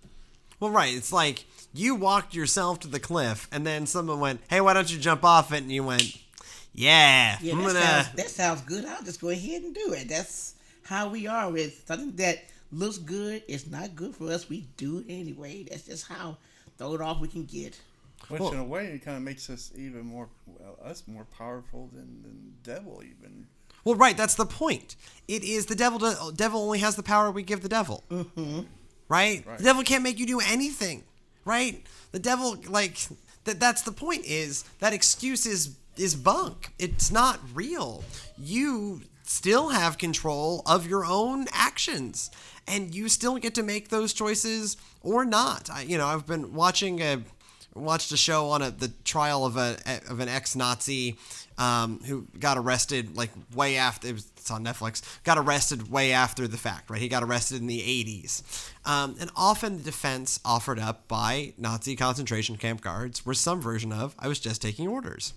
Well, 0.61 0.71
right. 0.71 0.95
It's 0.95 1.13
like 1.13 1.45
you 1.73 1.95
walked 1.95 2.35
yourself 2.35 2.81
to 2.81 2.89
the 2.89 3.01
cliff, 3.01 3.49
and 3.51 3.67
then 3.67 3.87
someone 3.87 4.21
went, 4.21 4.41
"Hey, 4.49 4.61
why 4.61 4.75
don't 4.75 4.93
you 4.93 4.99
jump 4.99 5.25
off 5.25 5.53
it?" 5.53 5.63
And 5.63 5.73
you 5.73 5.83
went, 5.83 6.17
"Yeah, 6.75 7.39
Yeah, 7.41 7.53
I'm 7.55 7.59
that, 7.65 7.67
gonna." 7.67 7.81
sounds, 7.81 8.09
that 8.17 8.31
sounds 8.31 8.61
good. 8.63 8.85
I'll 8.85 9.03
just 9.03 9.21
go 9.21 9.31
ahead 9.31 9.63
and 9.63 9.75
do 9.75 9.93
it. 9.93 10.09
That's 10.09 10.55
how 10.85 11.09
we 11.09 11.27
are 11.27 11.51
with 11.51 11.87
something 11.87 12.15
that 12.17 12.45
looks 12.73 12.99
good. 12.99 13.43
It's 13.49 13.67
not 13.67 13.97
good 13.97 14.15
for 14.15 14.31
us. 14.31 14.49
We 14.49 14.67
do 14.77 14.99
it 14.99 15.07
anyway. 15.09 15.65
That's 15.69 15.83
just 15.85 16.07
how 16.07 16.37
throw 16.79 16.95
it 16.95 17.01
off 17.01 17.21
we 17.21 17.29
can 17.29 17.45
get. 17.45 17.81
Which, 18.29 18.41
Well- 18.41 18.53
in 18.53 18.59
a 18.59 18.65
way, 18.65 18.87
it 18.87 19.05
kind 19.05 19.17
of 19.17 19.23
makes 19.23 19.49
us 19.51 19.73
even 19.77 20.05
more, 20.07 20.29
well, 20.47 20.79
us 20.85 21.03
more 21.07 21.25
powerful 21.37 21.89
than, 21.93 22.23
than 22.23 22.53
the 22.63 22.71
devil, 22.71 23.03
even. 23.03 23.47
Well, 23.85 23.95
right. 23.97 24.17
That's 24.17 24.35
the 24.35 24.45
point. 24.47 24.95
It 25.27 25.43
is 25.43 25.67
the 25.67 25.75
devil. 25.75 25.99
Do, 25.99 26.15
devil 26.37 26.61
only 26.63 26.81
has 26.81 26.97
the 26.97 27.03
power 27.03 27.31
we 27.31 27.43
give 27.43 27.63
the 27.63 27.69
devil. 27.69 28.05
Mm-hmm. 28.11 28.61
Right? 29.11 29.45
Right. 29.47 29.59
The 29.59 29.65
devil 29.65 29.83
can't 29.83 30.03
make 30.03 30.19
you 30.19 30.25
do 30.25 30.41
anything. 30.41 31.05
Right? 31.45 31.85
The 32.13 32.19
devil, 32.19 32.57
like 32.69 32.99
that. 33.45 33.61
That's 33.61 33.83
the 33.83 33.93
point. 33.93 34.25
Is 34.25 34.65
that 34.79 34.95
excuse 34.95 35.45
is 35.45 35.77
is 35.99 36.15
bunk. 36.15 36.73
It's 36.79 37.11
not 37.11 37.41
real. 37.53 38.03
You 38.39 39.03
still 39.25 39.69
have 39.69 39.99
control 39.99 40.63
of 40.67 40.87
your 40.87 41.05
own 41.05 41.47
actions 41.53 42.31
and 42.67 42.95
you 42.95 43.09
still 43.09 43.37
get 43.37 43.55
to 43.55 43.63
make 43.63 43.89
those 43.89 44.13
choices 44.13 44.77
or 45.03 45.25
not. 45.25 45.69
I, 45.71 45.83
you 45.83 45.99
know, 45.99 46.07
I've 46.07 46.27
been 46.27 46.55
watching 46.55 47.01
a 47.01 47.23
watched 47.75 48.13
a 48.13 48.17
show 48.17 48.49
on 48.49 48.63
a, 48.63 48.71
the 48.71 48.89
trial 49.05 49.45
of 49.45 49.57
a 49.57 49.77
of 50.09 50.21
an 50.21 50.29
ex-Nazi 50.29 51.17
um, 51.59 52.01
who 52.07 52.27
got 52.39 52.57
arrested 52.59 53.17
like 53.17 53.31
way 53.55 53.77
after 53.77 54.09
it 54.09 54.15
was, 54.15 54.31
it's 54.37 54.51
on 54.51 54.65
Netflix. 54.65 55.03
Got 55.25 55.39
arrested 55.39 55.91
way 55.91 56.13
after 56.13 56.49
the 56.49 56.57
fact, 56.57 56.91
right? 56.91 57.01
He 57.01 57.09
got 57.09 57.23
arrested 57.23 57.61
in 57.61 57.67
the 57.67 57.81
80s, 57.81 58.71
um, 58.85 59.17
and 59.21 59.31
often 59.37 59.79
the 59.79 59.83
defense 59.85 60.41
offered 60.45 60.79
up 60.79 61.07
by 61.07 61.53
Nazi 61.59 61.97
concentration 61.97 62.57
camp 62.57 62.81
guards 62.81 63.25
were 63.25 63.35
some 63.35 63.61
version 63.61 63.93
of 63.93 64.15
"I 64.19 64.29
was 64.29 64.41
just 64.41 64.63
taking 64.63 64.89
orders." 64.89 65.35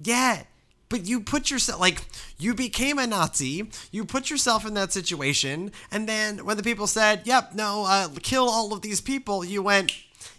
Yeah, 0.00 0.42
but 0.88 1.06
you 1.06 1.20
put 1.20 1.50
yourself 1.50 1.80
like 1.80 2.04
you 2.38 2.54
became 2.54 2.98
a 2.98 3.06
Nazi. 3.06 3.70
You 3.90 4.04
put 4.04 4.30
yourself 4.30 4.66
in 4.66 4.74
that 4.74 4.92
situation, 4.92 5.72
and 5.90 6.08
then 6.08 6.44
when 6.44 6.56
the 6.56 6.62
people 6.62 6.86
said, 6.86 7.22
"Yep, 7.24 7.54
no, 7.54 7.84
uh, 7.86 8.08
kill 8.22 8.48
all 8.48 8.72
of 8.72 8.82
these 8.82 9.00
people," 9.00 9.44
you 9.44 9.62
went, 9.62 9.92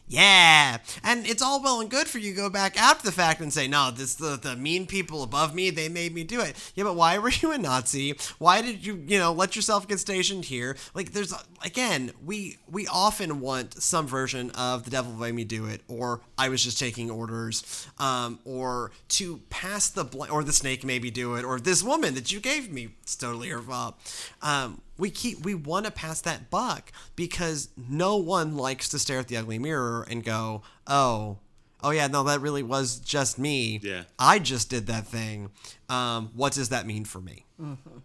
yeah, 0.08 0.78
and 1.04 1.26
it's 1.26 1.42
all 1.42 1.64
well 1.64 1.82
and 1.82 1.90
good 1.90 2.08
for 2.08 2.20
you 2.20 2.32
to 2.32 2.38
go 2.38 2.50
back 2.50 2.80
after 2.80 3.08
the 3.08 3.12
fact 3.12 3.42
and 3.42 3.52
say, 3.52 3.68
no, 3.68 3.90
this 3.90 4.14
the 4.16 4.38
the 4.40 4.56
mean 4.56 4.86
people 4.86 5.24
above 5.24 5.56
me, 5.56 5.72
they 5.72 5.90
made 5.90 6.14
me 6.14 6.24
do 6.24 6.42
it. 6.42 6.56
Yeah, 6.76 6.84
but 6.84 6.96
why 6.96 7.18
were 7.20 7.32
you 7.32 7.52
a 7.52 7.58
Nazi? 7.58 8.16
Why 8.38 8.62
did 8.62 8.86
you, 8.86 9.04
you 9.08 9.18
know, 9.18 9.34
let 9.34 9.56
yourself 9.56 9.88
get 9.88 10.00
stationed 10.00 10.46
here? 10.46 10.78
Like, 10.94 11.14
there's 11.14 11.34
again, 11.64 12.12
we 12.24 12.58
we 12.70 12.86
often 12.86 13.40
want 13.40 13.82
some 13.82 14.06
version 14.06 14.52
of 14.52 14.84
the 14.84 14.92
devil 14.92 15.12
made 15.14 15.34
me 15.34 15.44
do 15.44 15.66
it, 15.66 15.82
or 15.88 16.22
I 16.38 16.50
was 16.50 16.64
just 16.64 16.80
taking 16.80 17.10
orders, 17.10 17.88
um, 17.98 18.40
or 18.46 18.92
to 19.10 19.38
pass 19.50 19.90
the 19.90 20.04
bl- 20.04 20.32
or 20.32 20.44
the 20.44 20.54
snake 20.54 20.84
made 20.84 21.02
me 21.02 21.10
do 21.10 21.34
it, 21.36 21.44
or 21.44 21.60
this 21.60 21.82
woman 21.82 22.14
that 22.14 22.32
you 22.32 22.40
gave 22.40 22.72
me, 22.72 22.90
it's 23.02 23.16
totally 23.16 23.50
her 23.50 23.60
fault. 23.60 23.96
Um, 24.44 24.82
we 24.98 25.10
keep 25.10 25.44
we 25.44 25.56
want 25.56 25.86
to 25.86 25.92
pass 25.92 26.22
that 26.22 26.50
buck 26.50 26.92
because 27.16 27.70
no 27.90 28.18
one 28.18 28.56
likes 28.56 28.90
to 28.90 29.00
stare 29.00 29.20
at 29.20 29.28
the 29.28 29.38
ugly 29.38 29.60
mirror 29.60 30.06
and 30.10 30.24
go, 30.24 30.62
"Oh, 30.88 31.38
oh 31.84 31.92
yeah, 31.92 32.08
no, 32.08 32.24
that 32.24 32.42
really 32.42 32.64
was 32.64 33.00
just 33.00 33.38
me. 33.38 33.80
Yeah. 33.84 34.04
I 34.18 34.40
just 34.40 34.70
did 34.70 34.88
that 34.88 35.08
thing. 35.08 35.52
Um, 35.90 36.32
what 36.36 36.54
does 36.54 36.70
that 36.70 36.86
mean 36.86 37.06
for 37.06 37.20
me?" 37.20 37.46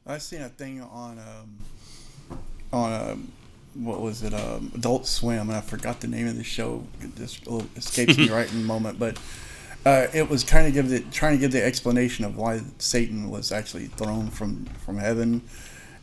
I 0.07 0.19
seen 0.19 0.43
a 0.43 0.49
thing 0.49 0.81
on 0.81 1.19
um, 1.19 1.59
on 2.73 3.11
um, 3.11 3.33
what 3.75 4.01
was 4.01 4.23
it? 4.23 4.35
Um, 4.35 4.73
Adult 4.75 5.07
Swim, 5.07 5.49
and 5.49 5.53
I 5.53 5.61
forgot 5.61 6.01
the 6.01 6.09
name 6.09 6.27
of 6.27 6.37
the 6.37 6.45
show. 6.45 6.85
It 7.01 7.17
just 7.17 7.47
little 7.47 7.69
escapes 7.77 8.17
me 8.19 8.29
right 8.31 8.51
in 8.51 8.59
the 8.59 8.67
moment, 8.67 8.99
but. 8.99 9.19
Uh, 9.87 10.09
it 10.13 10.29
was 10.29 10.45
kind 10.45 10.67
of 10.67 10.75
give 10.75 10.91
the 10.91 11.01
trying 11.11 11.33
to 11.33 11.39
give 11.39 11.53
the 11.53 11.65
explanation 11.65 12.27
of 12.27 12.37
why 12.37 12.61
Satan 12.77 13.31
was 13.31 13.51
actually 13.51 13.87
thrown 13.87 14.29
from 14.29 14.67
from 14.85 14.99
heaven, 14.99 15.41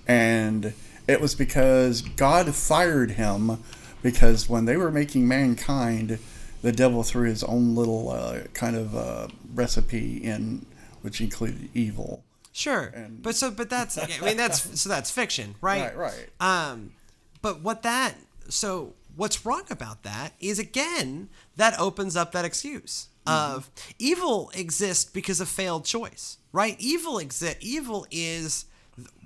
and 0.08 0.74
it 1.08 1.22
was 1.22 1.36
because 1.36 2.02
God 2.02 2.54
fired 2.56 3.12
him 3.12 3.64
because 4.02 4.50
when 4.50 4.66
they 4.66 4.78
were 4.78 4.92
making 4.92 5.28
mankind, 5.28 6.20
the 6.62 6.72
devil 6.72 7.04
threw 7.04 7.28
his 7.30 7.44
own 7.44 7.76
little 7.76 8.10
uh, 8.10 8.40
kind 8.54 8.76
of 8.76 8.96
uh, 8.96 9.28
recipe 9.54 10.18
in, 10.18 10.66
which 11.02 11.22
included 11.22 11.70
evil. 11.74 12.24
Sure, 12.52 12.86
And- 12.96 13.22
but 13.22 13.36
so 13.36 13.52
but 13.52 13.70
that's 13.70 13.98
I 14.00 14.08
mean 14.26 14.36
that's 14.38 14.80
so 14.82 14.90
that's 14.90 15.12
fiction, 15.12 15.56
right? 15.62 15.96
Right, 15.96 16.14
right. 16.42 16.70
Um, 16.72 16.94
but 17.42 17.62
what 17.62 17.84
that 17.84 18.16
so 18.50 18.94
what's 19.16 19.46
wrong 19.46 19.64
about 19.70 20.02
that 20.04 20.34
is 20.40 20.58
again 20.58 21.30
that 21.56 21.80
opens 21.80 22.16
up 22.16 22.32
that 22.32 22.46
excuse 22.46 23.10
of 23.28 23.70
evil 24.00 24.50
exists 24.56 25.04
because 25.04 25.42
of 25.42 25.50
failed 25.50 25.84
choice, 25.84 26.38
right? 26.54 26.78
Evil 26.80 27.20
exist. 27.20 27.58
Evil 27.60 28.08
is 28.10 28.66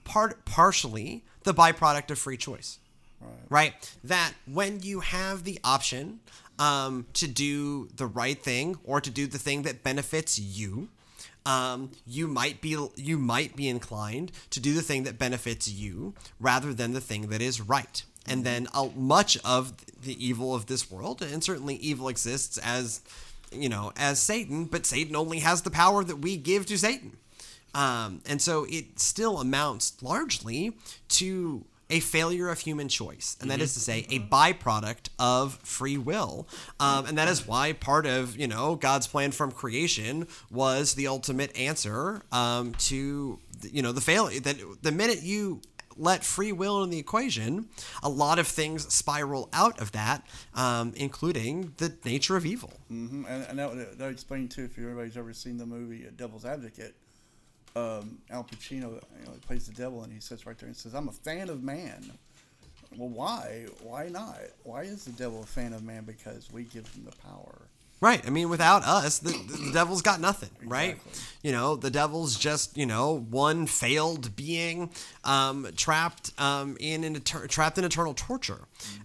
part 0.04 0.46
partially 0.46 1.24
the 1.44 1.54
byproduct 1.54 2.12
of 2.12 2.20
free 2.20 2.38
choice, 2.38 2.80
right? 3.50 3.74
That 4.04 4.34
when 4.46 4.82
you 4.82 5.00
have 5.02 5.44
the 5.44 5.60
option 5.64 6.20
um, 6.60 7.08
to 7.14 7.28
do 7.28 7.88
the 7.96 8.06
right 8.06 8.42
thing 8.42 8.78
or 8.84 9.02
to 9.02 9.10
do 9.10 9.28
the 9.28 9.40
thing 9.40 9.64
that 9.64 9.84
benefits 9.84 10.38
you, 10.38 10.90
um, 11.46 11.92
you 12.06 12.28
might 12.28 12.62
be 12.62 12.78
you 12.96 13.18
might 13.18 13.56
be 13.56 13.68
inclined 13.68 14.32
to 14.52 14.60
do 14.60 14.74
the 14.74 14.82
thing 14.82 15.04
that 15.04 15.18
benefits 15.18 15.68
you 15.68 16.14
rather 16.40 16.74
than 16.74 16.94
the 16.94 17.02
thing 17.02 17.28
that 17.30 17.42
is 17.42 17.60
right. 17.60 18.04
And 18.28 18.44
then 18.44 18.68
uh, 18.74 18.90
much 18.96 19.38
of 19.44 19.74
the 20.04 20.24
evil 20.24 20.54
of 20.54 20.68
this 20.68 20.92
world, 20.92 21.24
and 21.24 21.44
certainly 21.44 21.76
evil 21.76 22.08
exists 22.08 22.60
as 22.60 23.02
you 23.52 23.70
know 23.70 23.92
as 23.98 24.22
Satan, 24.22 24.66
but 24.66 24.86
Satan 24.86 25.16
only 25.16 25.40
has 25.40 25.64
the 25.64 25.72
power 25.72 26.04
that 26.04 26.18
we 26.18 26.38
give 26.38 26.68
to 26.68 26.78
Satan. 26.78 27.18
Um, 27.74 28.22
and 28.26 28.42
so 28.42 28.66
it 28.70 29.00
still 29.00 29.40
amounts 29.40 30.02
largely 30.02 30.78
to 31.10 31.66
a 31.90 32.00
failure 32.00 32.48
of 32.48 32.60
human 32.60 32.88
choice, 32.88 33.36
and 33.42 33.52
that 33.52 33.60
is 33.60 33.74
to 33.74 33.82
say, 33.82 34.06
a 34.10 34.20
byproduct 34.20 35.10
of 35.20 35.56
free 35.62 35.98
will. 35.98 36.48
Um, 36.80 37.06
and 37.06 37.18
that 37.18 37.28
is 37.28 37.46
why 37.46 37.74
part 37.74 38.06
of 38.06 38.38
you 38.38 38.48
know 38.48 38.76
God's 38.76 39.08
plan 39.08 39.32
from 39.32 39.52
creation 39.52 40.28
was 40.50 40.94
the 40.94 41.08
ultimate 41.08 41.56
answer 41.58 42.22
um, 42.32 42.74
to 42.76 43.40
you 43.70 43.82
know 43.82 43.92
the 43.92 44.00
failure 44.02 44.40
that 44.40 44.56
the 44.82 44.92
minute 44.94 45.22
you 45.22 45.62
let 45.98 46.24
free 46.24 46.54
will 46.54 46.82
in 46.84 46.90
the 46.90 46.98
equation, 46.98 47.68
a 48.02 48.08
lot 48.08 48.40
of 48.40 48.48
things 48.48 48.92
spiral 48.94 49.50
out 49.52 49.78
of 49.82 49.92
that, 49.92 50.26
um, 50.56 50.94
including 50.96 51.74
the 51.78 51.94
nature 52.06 52.38
of 52.38 52.46
evil. 52.46 52.72
hmm 52.88 53.26
And, 53.28 53.44
and 53.50 53.60
that, 53.60 53.70
would- 53.70 53.98
that 53.98 54.06
would 54.06 54.14
explain 54.14 54.48
too 54.48 54.64
if 54.64 54.78
everybody's 54.80 55.18
ever 55.18 55.34
seen 55.34 55.58
the 55.58 55.66
movie 55.66 56.08
uh, 56.08 56.12
Devil's 56.16 56.46
Advocate. 56.46 56.96
Um, 57.76 58.18
Al 58.30 58.44
Pacino 58.44 59.02
you 59.20 59.26
know, 59.26 59.32
plays 59.48 59.68
the 59.68 59.74
devil, 59.74 60.04
and 60.04 60.12
he 60.12 60.20
sits 60.20 60.46
right 60.46 60.58
there 60.58 60.68
and 60.68 60.76
says, 60.76 60.94
"I'm 60.94 61.08
a 61.08 61.14
fan 61.14 61.50
of 61.50 61.64
man." 61.64 62.12
Well, 62.98 63.10
why? 63.10 63.68
Why 63.82 64.10
not? 64.10 64.40
Why 64.64 64.84
is 64.84 65.06
the 65.06 65.14
devil 65.14 65.42
a 65.44 65.46
fan 65.46 65.72
of 65.74 65.84
man? 65.84 66.04
Because 66.04 66.52
we 66.52 66.64
give 66.64 66.86
him 66.90 67.06
the 67.06 67.16
power. 67.18 67.62
Right. 68.02 68.26
I 68.26 68.32
mean, 68.32 68.50
without 68.50 68.84
us, 68.84 69.20
the, 69.20 69.30
the 69.30 69.72
devil's 69.72 70.02
got 70.02 70.20
nothing, 70.20 70.50
right? 70.66 70.96
Exactly. 70.96 71.22
You 71.44 71.52
know, 71.52 71.76
the 71.76 71.90
devil's 71.92 72.36
just, 72.36 72.76
you 72.78 72.86
know, 72.88 73.20
one 73.30 73.68
failed 73.68 74.36
being 74.36 74.90
um, 75.24 75.68
trapped 75.76 76.32
um, 76.40 76.78
in 76.80 77.04
an 77.04 77.20
eter- 77.20 77.48
trapped 77.48 77.78
in 77.78 77.84
eternal 77.84 78.16
torture. 78.16 78.62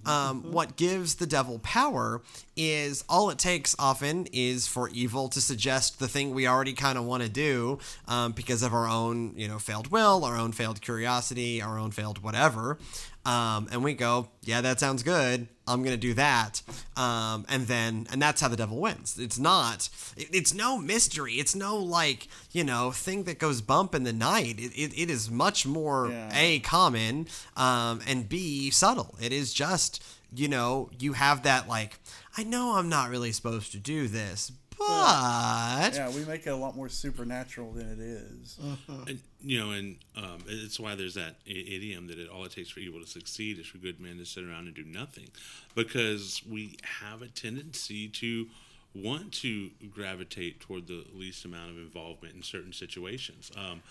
Um, 0.07 0.51
what 0.51 0.77
gives 0.77 1.17
the 1.17 1.27
devil 1.27 1.59
power 1.59 2.23
is 2.57 3.05
all 3.09 3.29
it 3.29 3.39
takes 3.39 3.77
often 3.79 4.29
is 4.33 4.67
for 4.67 4.89
evil 4.91 5.29
to 5.29 5.41
suggest 5.41 5.99
the 5.99 6.09
thing 6.09 6.35
we 6.35 6.47
already 6.47 6.73
kind 6.73 6.97
of 6.97 7.05
want 7.05 7.23
to 7.23 7.29
do 7.29 7.79
um, 8.09 8.33
because 8.33 8.63
of 8.63 8.73
our 8.73 8.89
own, 8.89 9.35
you 9.37 9.49
know, 9.49 9.59
failed 9.59 9.91
will, 9.91 10.25
our 10.25 10.37
own 10.37 10.53
failed 10.53 10.81
curiosity, 10.81 11.61
our 11.61 11.79
own 11.79 11.91
failed 11.91 12.23
whatever. 12.23 12.79
Um, 13.27 13.67
and 13.73 13.83
we 13.83 13.95
go, 13.95 14.29
yeah, 14.45 14.61
that 14.61 14.79
sounds 14.79 15.03
good. 15.03 15.49
I'm 15.69 15.83
gonna 15.83 15.97
do 15.97 16.15
that, 16.15 16.63
um, 16.97 17.45
and 17.49 17.67
then 17.67 18.07
and 18.13 18.23
that's 18.23 18.41
how 18.41 18.47
the 18.47 18.57
devil 18.57 18.81
wins. 18.81 19.19
It's 19.19 19.37
not. 19.37 19.89
It, 20.17 20.29
it's 20.33 20.55
no 20.55 20.79
mystery. 20.79 21.35
It's 21.35 21.57
no 21.57 21.77
like 21.77 22.29
you 22.53 22.63
know 22.63 22.93
thing 22.93 23.25
that 23.25 23.41
goes 23.41 23.61
bump 23.63 23.93
in 23.93 24.05
the 24.05 24.13
night. 24.13 24.61
It, 24.61 24.73
it, 24.77 24.97
it 24.97 25.11
is 25.11 25.29
much 25.29 25.67
more 25.67 26.09
Yeah. 26.09 26.31
a 26.33 26.61
common 26.61 27.27
um, 27.57 28.01
and 28.07 28.29
b 28.29 28.71
subtle. 28.71 29.17
It 29.21 29.33
is 29.33 29.53
just 29.53 30.01
you 30.33 30.47
know 30.47 30.91
you 31.01 31.15
have 31.15 31.43
that 31.43 31.67
like 31.69 31.99
I 32.39 32.45
know 32.45 32.77
I'm 32.77 32.89
not 32.89 33.11
really 33.11 33.33
supposed 33.33 33.73
to 33.73 33.79
do 33.79 34.07
this, 34.07 34.53
but 34.79 35.91
Yeah, 35.95 36.11
we 36.15 36.25
make 36.25 36.47
it 36.47 36.51
a 36.51 36.57
lot 36.57 36.77
more 36.77 36.89
supernatural 36.89 37.73
than 37.73 37.89
it 37.93 37.99
is. 38.01 38.59
And, 38.89 39.21
you 39.43 39.59
know, 39.61 39.71
and 39.71 39.97
um, 40.17 40.39
it's 40.47 40.79
why 40.79 40.95
there's 40.95 41.15
that 41.15 41.37
idiom 41.47 42.07
that 42.09 42.19
it, 42.19 42.29
all 42.29 42.45
it 42.45 42.53
takes 42.53 42.71
for 42.71 42.81
evil 42.81 43.01
to 43.01 43.07
succeed 43.07 43.59
is 43.59 43.67
for 43.67 43.79
good 43.79 44.01
men 44.01 44.19
to 44.19 44.27
sit 44.27 44.45
around 44.45 44.67
and 44.67 44.75
do 44.75 44.85
nothing, 44.85 45.29
because 45.75 46.43
we 46.49 46.79
have 47.01 47.23
a 47.23 47.29
tendency 47.29 48.09
to 48.09 48.47
want 48.95 49.33
to 49.33 49.71
gravitate 49.91 50.61
toward 50.61 50.87
the 50.87 51.05
least 51.15 51.45
amount 51.45 51.71
of 51.71 51.77
involvement 51.77 52.35
in 52.35 52.43
certain 52.43 52.73
situations. 52.73 53.51
Um, 53.57 53.83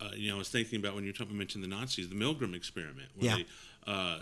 uh, 0.00 0.10
you 0.14 0.30
know, 0.30 0.36
I 0.36 0.38
was 0.38 0.48
thinking 0.48 0.80
about 0.80 0.94
when 0.94 1.04
you 1.04 1.12
talk, 1.12 1.30
mentioned 1.30 1.62
the 1.62 1.68
Nazis, 1.68 2.08
the 2.08 2.14
Milgram 2.14 2.54
experiment, 2.54 3.08
where 3.16 3.30
Yeah. 3.30 3.36
they 3.36 3.46
uh, 3.86 4.18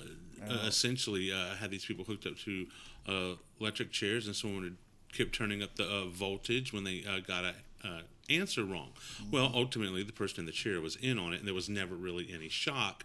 uh, 0.49 0.67
essentially 0.67 1.33
uh, 1.33 1.55
had 1.55 1.71
these 1.71 1.85
people 1.85 2.05
hooked 2.05 2.27
up 2.27 2.37
to 2.39 2.67
uh, 3.09 3.35
electric 3.61 3.93
chairs, 3.93 4.27
and 4.27 4.35
someone 4.35 4.63
would 4.65 4.77
keep 5.13 5.33
turning 5.33 5.63
up 5.63 5.77
the 5.77 5.85
uh, 5.85 6.07
voltage 6.07 6.73
when 6.73 6.85
they 6.85 7.05
uh, 7.09 7.21
got 7.21 7.45
a 7.45 7.55
uh, 7.85 8.01
answer 8.29 8.65
wrong. 8.65 8.91
Well, 9.31 9.51
ultimately, 9.55 10.03
the 10.03 10.13
person 10.13 10.41
in 10.41 10.47
the 10.47 10.53
chair 10.53 10.81
was 10.81 10.97
in 10.97 11.19
on 11.19 11.33
it, 11.33 11.39
and 11.39 11.47
there 11.47 11.55
was 11.55 11.69
never 11.69 11.95
really 11.95 12.29
any 12.33 12.49
shock. 12.49 13.05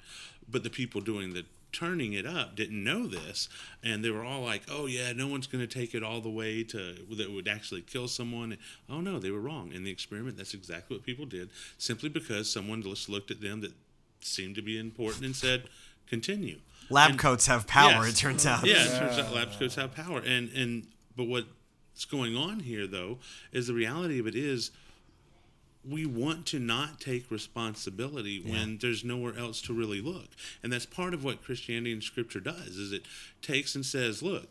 But 0.50 0.64
the 0.64 0.70
people 0.70 1.02
doing 1.02 1.34
the 1.34 1.46
turning 1.72 2.14
it 2.14 2.26
up 2.26 2.56
didn't 2.56 2.84
know 2.84 3.08
this, 3.08 3.50
and 3.84 4.04
they 4.04 4.10
were 4.12 4.24
all 4.24 4.42
like, 4.42 4.64
"Oh 4.70 4.86
yeah, 4.86 5.12
no 5.14 5.28
one's 5.28 5.48
going 5.48 5.66
to 5.68 5.80
take 5.80 5.96
it 5.96 6.04
all 6.04 6.22
the 6.22 6.30
way 6.30 6.64
to 6.66 6.96
that 7.18 7.32
would 7.32 7.48
actually 7.48 7.82
kill 7.82 8.08
someone." 8.08 8.58
Oh 8.90 9.02
no, 9.02 9.20
they 9.20 9.32
were 9.32 9.40
wrong. 9.40 9.72
In 9.72 9.84
the 9.84 9.92
experiment, 9.92 10.38
that's 10.38 10.54
exactly 10.54 10.98
what 10.98 11.06
people 11.06 11.26
did, 11.26 11.50
simply 11.78 12.10
because 12.10 12.52
someone 12.52 12.82
just 12.84 13.10
looked 13.10 13.32
at 13.32 13.42
them 13.42 13.62
that 13.62 13.74
seemed 14.22 14.56
to 14.56 14.62
be 14.62 14.78
important 14.78 15.26
and 15.26 15.36
said, 15.36 15.64
"Continue." 16.08 16.60
lab 16.90 17.12
And- 17.12 17.20
coats 17.20 17.48
have 17.48 17.66
power. 17.66 18.06
Yes. 18.06 18.14
It 18.14 18.18
turns 18.18 18.46
out. 18.46 18.66
Yeah, 18.66 18.84
it 18.84 19.00
turns 19.00 19.18
out 19.18 19.34
lab 19.34 19.58
coats 19.58 19.76
have 19.76 19.96
power, 19.96 20.20
and 20.20 20.50
and 20.52 20.88
but 21.16 21.26
what's 21.94 22.06
going 22.06 22.36
on 22.36 22.60
here 22.60 22.88
though 22.88 23.20
is 23.52 23.68
the 23.68 23.74
reality 23.74 24.20
of 24.20 24.28
it 24.28 24.36
is 24.36 24.72
we 25.88 26.06
want 26.06 26.46
to 26.48 26.60
not 26.60 27.00
take 27.00 27.30
responsibility 27.30 28.40
when 28.40 28.78
there's 28.82 29.04
nowhere 29.04 29.38
else 29.38 29.62
to 29.62 29.74
really 29.74 30.00
look. 30.00 30.30
And 30.64 30.72
that's 30.72 30.86
part 30.86 31.14
of 31.14 31.24
what 31.24 31.44
Christianity 31.44 31.92
and 31.92 32.02
scripture 32.02 32.40
does 32.40 32.78
is 32.78 32.94
it 32.94 33.04
takes 33.42 33.76
and 33.76 33.86
says, 33.86 34.24
look, 34.24 34.48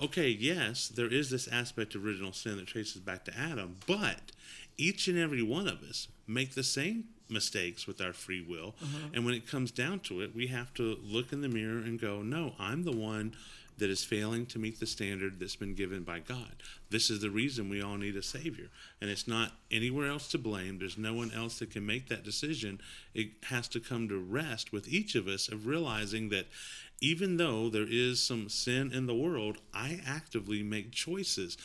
okay, 0.00 0.28
yes, 0.28 0.86
there 0.86 1.12
is 1.12 1.30
this 1.30 1.48
aspect 1.48 1.96
of 1.96 2.06
original 2.06 2.32
sin 2.32 2.56
that 2.58 2.68
traces 2.68 3.00
back 3.00 3.24
to 3.24 3.36
Adam, 3.36 3.76
but 3.88 4.30
each 4.76 5.08
and 5.08 5.18
every 5.18 5.42
one 5.42 5.66
of 5.66 5.82
us 5.82 6.06
make 6.28 6.54
the 6.54 6.62
same 6.62 7.04
mistakes 7.28 7.88
with 7.88 8.00
our 8.00 8.12
free 8.12 8.40
will. 8.40 8.76
Mm-hmm. 8.82 9.14
And 9.14 9.24
when 9.24 9.34
it 9.34 9.48
comes 9.48 9.72
down 9.72 9.98
to 10.00 10.20
it, 10.20 10.34
we 10.34 10.46
have 10.46 10.72
to 10.74 10.96
look 11.02 11.32
in 11.32 11.40
the 11.40 11.48
mirror 11.48 11.78
and 11.78 12.00
go, 12.00 12.22
no, 12.22 12.52
I'm 12.58 12.84
the 12.84 12.92
one 12.92 13.34
that 13.78 13.90
is 13.90 14.04
failing 14.04 14.46
to 14.46 14.58
meet 14.58 14.80
the 14.80 14.86
standard 14.86 15.38
that's 15.38 15.56
been 15.56 15.74
given 15.74 16.02
by 16.02 16.18
God. 16.18 16.56
This 16.90 17.10
is 17.10 17.20
the 17.20 17.30
reason 17.30 17.68
we 17.68 17.82
all 17.82 17.96
need 17.96 18.16
a 18.16 18.22
Savior. 18.22 18.68
And 19.00 19.10
it's 19.10 19.28
not 19.28 19.52
anywhere 19.70 20.08
else 20.08 20.28
to 20.28 20.38
blame. 20.38 20.78
There's 20.78 20.98
no 20.98 21.14
one 21.14 21.32
else 21.34 21.58
that 21.60 21.70
can 21.70 21.86
make 21.86 22.08
that 22.08 22.24
decision. 22.24 22.80
It 23.14 23.30
has 23.44 23.68
to 23.68 23.80
come 23.80 24.08
to 24.08 24.18
rest 24.18 24.72
with 24.72 24.88
each 24.88 25.14
of 25.14 25.26
us 25.28 25.48
of 25.48 25.66
realizing 25.66 26.28
that 26.30 26.46
even 27.00 27.36
though 27.36 27.68
there 27.68 27.86
is 27.88 28.20
some 28.20 28.48
sin 28.48 28.92
in 28.92 29.06
the 29.06 29.14
world, 29.14 29.58
I 29.72 30.00
actively 30.06 30.62
make 30.62 30.92
choices. 30.92 31.56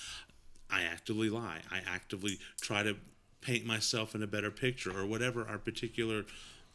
I 0.69 0.83
actively 0.83 1.29
lie. 1.29 1.61
I 1.71 1.81
actively 1.87 2.39
try 2.61 2.83
to 2.83 2.95
paint 3.41 3.65
myself 3.65 4.15
in 4.15 4.23
a 4.23 4.27
better 4.27 4.51
picture 4.51 4.97
or 4.97 5.05
whatever 5.05 5.45
our 5.47 5.57
particular 5.57 6.25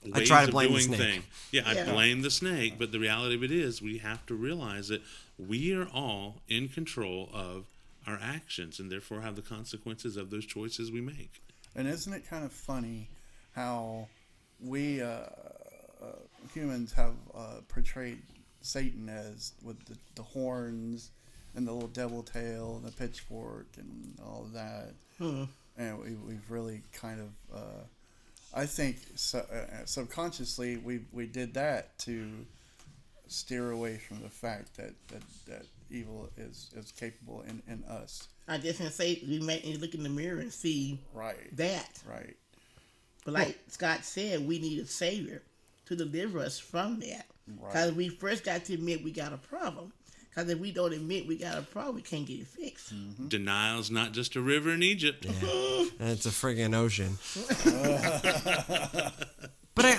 I 0.04 0.18
ways 0.18 0.28
try 0.28 0.40
to 0.42 0.44
of 0.46 0.52
blame 0.52 0.72
the 0.72 0.78
doing 0.78 0.86
snake. 0.86 1.00
thing. 1.00 1.22
Yeah, 1.50 1.62
I 1.66 1.90
blame 1.90 2.22
the 2.22 2.30
snake, 2.30 2.74
but 2.78 2.92
the 2.92 3.00
reality 3.00 3.34
of 3.34 3.42
it 3.42 3.50
is 3.50 3.82
we 3.82 3.98
have 3.98 4.24
to 4.26 4.34
realize 4.34 4.88
that 4.88 5.02
we 5.38 5.74
are 5.74 5.88
all 5.88 6.42
in 6.48 6.68
control 6.68 7.30
of 7.32 7.66
our 8.06 8.18
actions 8.20 8.80
and 8.80 8.90
therefore 8.90 9.20
have 9.20 9.36
the 9.36 9.42
consequences 9.42 10.16
of 10.16 10.30
those 10.30 10.46
choices 10.46 10.90
we 10.90 11.00
make. 11.00 11.42
And 11.76 11.86
isn't 11.86 12.12
it 12.12 12.28
kind 12.28 12.44
of 12.44 12.52
funny 12.52 13.08
how 13.52 14.08
we 14.60 15.00
uh, 15.00 15.06
uh, 15.06 15.26
humans 16.52 16.92
have 16.92 17.14
uh, 17.34 17.60
portrayed 17.68 18.20
Satan 18.62 19.08
as 19.08 19.52
with 19.62 19.84
the, 19.86 19.96
the 20.16 20.22
horns 20.22 21.10
and 21.54 21.66
the 21.66 21.72
little 21.72 21.88
devil 21.88 22.22
tail 22.22 22.80
and 22.82 22.90
the 22.90 22.96
pitchfork 22.96 23.66
and 23.76 24.18
all 24.24 24.42
of 24.42 24.52
that? 24.52 24.94
And 25.76 25.98
we, 26.00 26.14
we've 26.14 26.50
really 26.50 26.82
kind 26.92 27.20
of, 27.20 27.56
uh, 27.56 27.82
I 28.52 28.66
think, 28.66 28.96
su- 29.14 29.38
uh, 29.38 29.84
subconsciously, 29.84 30.76
we, 30.78 31.00
we 31.12 31.26
did 31.26 31.54
that 31.54 31.96
to 32.00 32.28
steer 33.28 33.70
away 33.70 33.98
from 33.98 34.22
the 34.22 34.28
fact 34.28 34.76
that, 34.76 34.94
that, 35.08 35.22
that 35.46 35.66
evil 35.90 36.28
is, 36.36 36.70
is 36.76 36.90
capable 36.92 37.42
in, 37.42 37.62
in 37.68 37.84
us. 37.84 38.28
I 38.46 38.58
just 38.58 38.80
want 38.80 38.90
to 38.92 38.96
say 38.96 39.22
we 39.26 39.38
might 39.40 39.64
need 39.64 39.74
to 39.74 39.80
look 39.80 39.94
in 39.94 40.02
the 40.02 40.08
mirror 40.08 40.40
and 40.40 40.52
see 40.52 40.98
Right. 41.12 41.54
that. 41.56 42.00
Right. 42.08 42.36
But 43.24 43.34
like 43.34 43.58
Scott 43.68 44.04
said, 44.04 44.46
we 44.46 44.58
need 44.58 44.80
a 44.80 44.86
savior 44.86 45.42
to 45.86 45.96
deliver 45.96 46.38
us 46.38 46.58
from 46.58 47.00
that. 47.00 47.26
Right. 47.46 47.72
Because 47.72 47.92
we 47.92 48.08
first 48.08 48.44
got 48.44 48.64
to 48.66 48.74
admit 48.74 49.04
we 49.04 49.10
got 49.12 49.32
a 49.32 49.36
problem. 49.38 49.92
Because 50.30 50.50
if 50.50 50.58
we 50.58 50.70
don't 50.72 50.92
admit 50.92 51.26
we 51.26 51.36
got 51.36 51.58
a 51.58 51.62
problem, 51.62 51.96
we 51.96 52.02
can't 52.02 52.26
get 52.26 52.38
it 52.40 52.46
fixed. 52.46 52.94
Mm-hmm. 52.94 53.28
Denial's 53.28 53.90
not 53.90 54.12
just 54.12 54.36
a 54.36 54.40
river 54.40 54.70
in 54.70 54.82
Egypt. 54.82 55.24
And 55.26 56.10
it's 56.10 56.26
a 56.26 56.30
friggin' 56.30 56.74
ocean. 56.74 57.18
but 59.74 59.84
I, 59.84 59.98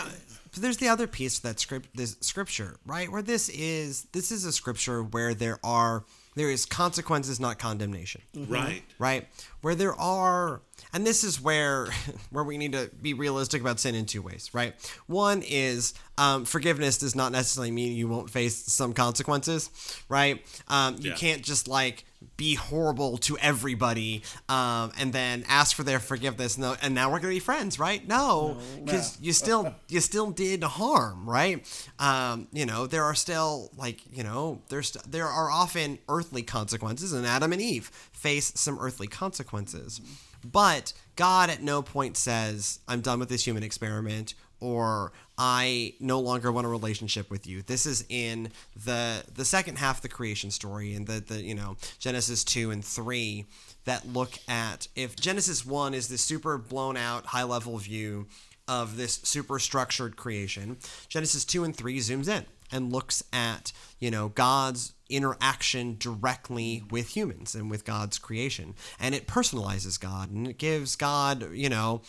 but 0.60 0.63
there's 0.63 0.78
the 0.78 0.89
other 0.89 1.08
piece 1.08 1.38
of 1.38 1.44
that 1.44 1.60
script, 1.60 1.89
this 1.96 2.18
scripture, 2.22 2.75
right? 2.86 3.10
Where 3.12 3.22
this 3.22 3.48
is, 3.50 4.04
this 4.12 4.32
is 4.32 4.44
a 4.46 4.51
scripture 4.51 5.01
where 5.01 5.34
there 5.34 5.58
are, 5.63 6.04
there 6.36 6.50
is 6.50 6.66
consequences, 6.66 7.39
not 7.39 7.60
condemnation, 7.60 8.22
Right. 8.36 8.84
right? 9.00 9.28
Where 9.62 9.75
there 9.75 9.94
are, 9.96 10.62
and 10.94 11.06
this 11.08 11.24
is 11.24 11.42
where, 11.42 11.88
where 12.32 12.44
we 12.44 12.58
need 12.58 12.74
to 12.74 12.89
be 13.01 13.13
realistic 13.13 13.62
about 13.62 13.80
sin 13.80 13.96
in 13.96 14.06
two 14.06 14.22
ways, 14.22 14.50
right? 14.54 14.74
One 15.08 15.44
is 15.48 15.94
um, 16.18 16.46
forgiveness 16.46 16.98
does 16.98 17.16
not 17.16 17.32
necessarily 17.32 17.72
mean 17.72 17.94
you 17.96 18.08
won't 18.08 18.30
face 18.30 18.56
some 18.72 18.94
consequences, 18.94 19.70
right? 20.10 20.46
Um, 20.68 20.98
you 21.00 21.12
Yeah. 21.12 21.16
can't 21.16 21.42
just 21.42 21.68
like 21.68 22.06
be 22.38 22.56
horrible 22.56 23.18
to 23.18 23.38
everybody 23.38 24.24
um, 24.48 24.92
and 25.00 25.14
then 25.14 25.44
ask 25.48 25.76
for 25.76 25.84
their 25.84 26.00
forgiveness 26.00 26.58
and, 26.58 26.78
and 26.82 26.96
now 26.96 27.12
we're 27.12 27.20
gonna 27.20 27.34
be 27.34 27.40
friends 27.40 27.80
right? 27.80 28.08
No 28.08 28.58
because 28.84 29.18
you 29.22 29.34
still 29.34 29.76
you 29.90 30.00
still 30.00 30.32
did 30.32 30.64
harm 30.64 31.30
right? 31.30 31.66
Um, 32.00 32.48
you 32.52 32.66
know 32.66 32.88
there 32.88 33.04
are 33.04 33.16
still 33.16 33.72
like 33.78 34.02
you 34.16 34.24
know 34.24 34.62
there's 34.70 34.92
there 35.08 35.28
are 35.28 35.50
often 35.50 36.00
earthly 36.08 36.44
consequences 36.44 37.14
and 37.14 37.26
adam 37.26 37.54
and 37.54 37.62
eve. 37.62 37.88
Face 38.12 38.52
some 38.56 38.78
earthly 38.80 39.08
consequences. 39.08 40.02
But 40.43 40.93
god 41.15 41.50
at 41.50 41.62
no 41.62 41.82
point 41.82 42.15
says 42.15 42.80
i'm 42.88 43.02
done 43.02 43.20
with 43.20 43.28
this 43.28 43.46
human 43.46 43.62
experiment 43.62 44.36
or 44.60 45.12
I 45.38 45.93
no 46.00 46.19
longer 46.19 46.52
want 46.52 46.67
a 46.67 46.69
relationship 46.69 47.30
with 47.32 47.48
you. 47.48 47.62
This 47.62 47.86
is 47.86 48.06
in 48.10 48.52
the 48.86 49.24
the 49.34 49.45
second 49.45 49.78
half 49.78 49.98
of 49.98 50.02
the 50.02 50.10
creation 50.10 50.52
story 50.52 50.93
in 50.93 51.06
the 51.06 51.19
the 51.19 51.41
you 51.41 51.56
know 51.56 51.78
Genesis 52.00 52.43
2 52.43 52.72
and 52.72 52.84
3 52.84 53.45
that 53.86 54.08
look 54.08 54.32
at 54.48 54.88
if 54.95 55.15
Genesis 55.15 55.65
1 55.65 55.93
is 55.93 56.10
this 56.10 56.22
super 56.22 56.58
blown 56.58 56.98
out 56.98 57.28
high 57.28 57.43
level 57.43 57.78
view 57.78 58.28
of 58.67 58.98
this 58.98 59.19
super 59.24 59.58
structured 59.58 60.15
creation, 60.15 60.78
Genesis 61.08 61.43
2 61.43 61.63
and 61.63 61.76
3 61.76 61.98
zooms 62.00 62.28
in 62.28 62.45
and 62.72 62.91
looks 62.91 63.24
at, 63.34 63.72
you 64.00 64.12
know, 64.12 64.30
God's 64.30 64.93
interaction 65.10 65.95
directly 65.98 66.84
with 66.91 67.15
humans 67.15 67.56
and 67.56 67.72
with 67.72 67.84
God's 67.84 68.19
creation. 68.19 68.76
And 69.00 69.15
it 69.15 69.28
personalizes 69.28 70.00
God 70.00 70.30
and 70.30 70.48
it 70.48 70.58
gives 70.58 70.95
God, 70.95 71.52
you 71.54 71.69
know, 71.69 72.02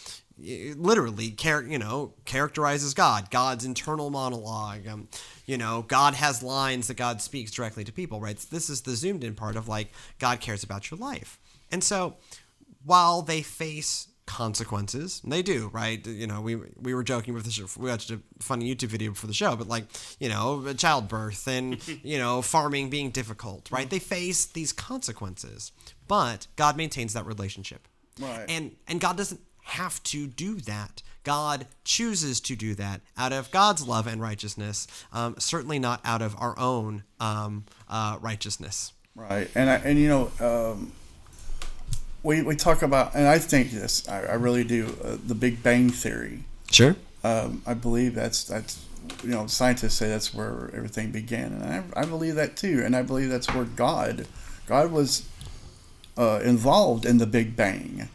literally 0.76 1.30
char- 1.32 1.62
you 1.62 1.78
know 1.78 2.14
characterizes 2.24 2.94
god 2.94 3.30
god's 3.30 3.64
internal 3.64 4.10
monologue 4.10 4.86
um, 4.86 5.08
you 5.46 5.58
know 5.58 5.84
god 5.88 6.14
has 6.14 6.42
lines 6.42 6.86
that 6.88 6.96
god 6.96 7.20
speaks 7.20 7.50
directly 7.50 7.84
to 7.84 7.92
people 7.92 8.20
right? 8.20 8.38
This 8.50 8.70
is 8.70 8.82
the 8.82 8.96
zoomed 8.96 9.24
in 9.24 9.34
part 9.34 9.56
of 9.56 9.68
like 9.68 9.92
god 10.18 10.40
cares 10.40 10.62
about 10.62 10.90
your 10.90 10.98
life. 10.98 11.38
And 11.72 11.84
so 11.84 12.16
while 12.84 13.22
they 13.22 13.42
face 13.42 14.08
consequences 14.26 15.20
and 15.24 15.32
they 15.32 15.42
do 15.42 15.68
right? 15.72 16.06
You 16.06 16.26
know 16.26 16.40
we 16.40 16.56
we 16.80 16.94
were 16.94 17.02
joking 17.02 17.34
with 17.34 17.44
the 17.44 17.50
show 17.50 17.66
we 17.78 17.90
watched 17.90 18.10
a 18.10 18.20
funny 18.40 18.72
youtube 18.72 18.88
video 18.88 19.12
for 19.12 19.26
the 19.26 19.32
show 19.34 19.56
but 19.56 19.66
like 19.68 19.84
you 20.20 20.28
know 20.28 20.72
childbirth 20.72 21.46
and 21.48 21.86
you 22.04 22.16
know 22.18 22.40
farming 22.40 22.90
being 22.90 23.10
difficult 23.10 23.70
right? 23.70 23.90
They 23.90 23.98
face 23.98 24.46
these 24.46 24.72
consequences 24.72 25.72
but 26.08 26.46
god 26.56 26.76
maintains 26.76 27.12
that 27.14 27.26
relationship. 27.26 27.86
Right. 28.20 28.46
and 28.48 28.76
and 28.86 29.00
god 29.00 29.16
doesn't 29.16 29.40
have 29.70 30.02
to 30.04 30.26
do 30.26 30.56
that. 30.56 31.02
God 31.22 31.66
chooses 31.84 32.40
to 32.40 32.56
do 32.56 32.74
that 32.76 33.00
out 33.16 33.32
of 33.32 33.50
God's 33.50 33.86
love 33.86 34.06
and 34.06 34.20
righteousness, 34.20 34.86
um, 35.12 35.34
certainly 35.38 35.78
not 35.78 36.00
out 36.04 36.22
of 36.22 36.34
our 36.38 36.58
own 36.58 37.04
um, 37.20 37.64
uh, 37.88 38.18
righteousness. 38.20 38.92
Right, 39.14 39.50
and 39.54 39.68
I, 39.68 39.74
and 39.76 39.98
you 39.98 40.08
know, 40.08 40.30
um, 40.40 40.92
we 42.22 42.42
we 42.42 42.56
talk 42.56 42.82
about, 42.82 43.14
and 43.14 43.26
I 43.26 43.38
think 43.38 43.70
this, 43.70 44.08
I, 44.08 44.22
I 44.22 44.34
really 44.34 44.64
do, 44.64 44.96
uh, 45.04 45.16
the 45.26 45.34
Big 45.34 45.62
Bang 45.62 45.90
Theory. 45.90 46.44
Sure. 46.70 46.96
Um, 47.22 47.62
I 47.66 47.74
believe 47.74 48.14
that's 48.14 48.44
that's 48.44 48.84
you 49.22 49.30
know 49.30 49.46
scientists 49.46 49.94
say 49.94 50.08
that's 50.08 50.32
where 50.32 50.70
everything 50.74 51.10
began, 51.10 51.52
and 51.52 51.64
I, 51.64 52.00
I 52.00 52.04
believe 52.06 52.36
that 52.36 52.56
too, 52.56 52.82
and 52.84 52.96
I 52.96 53.02
believe 53.02 53.28
that's 53.28 53.52
where 53.52 53.64
God, 53.64 54.26
God 54.66 54.90
was 54.90 55.28
uh, 56.16 56.40
involved 56.42 57.04
in 57.04 57.18
the 57.18 57.26
Big 57.26 57.56
Bang, 57.56 58.08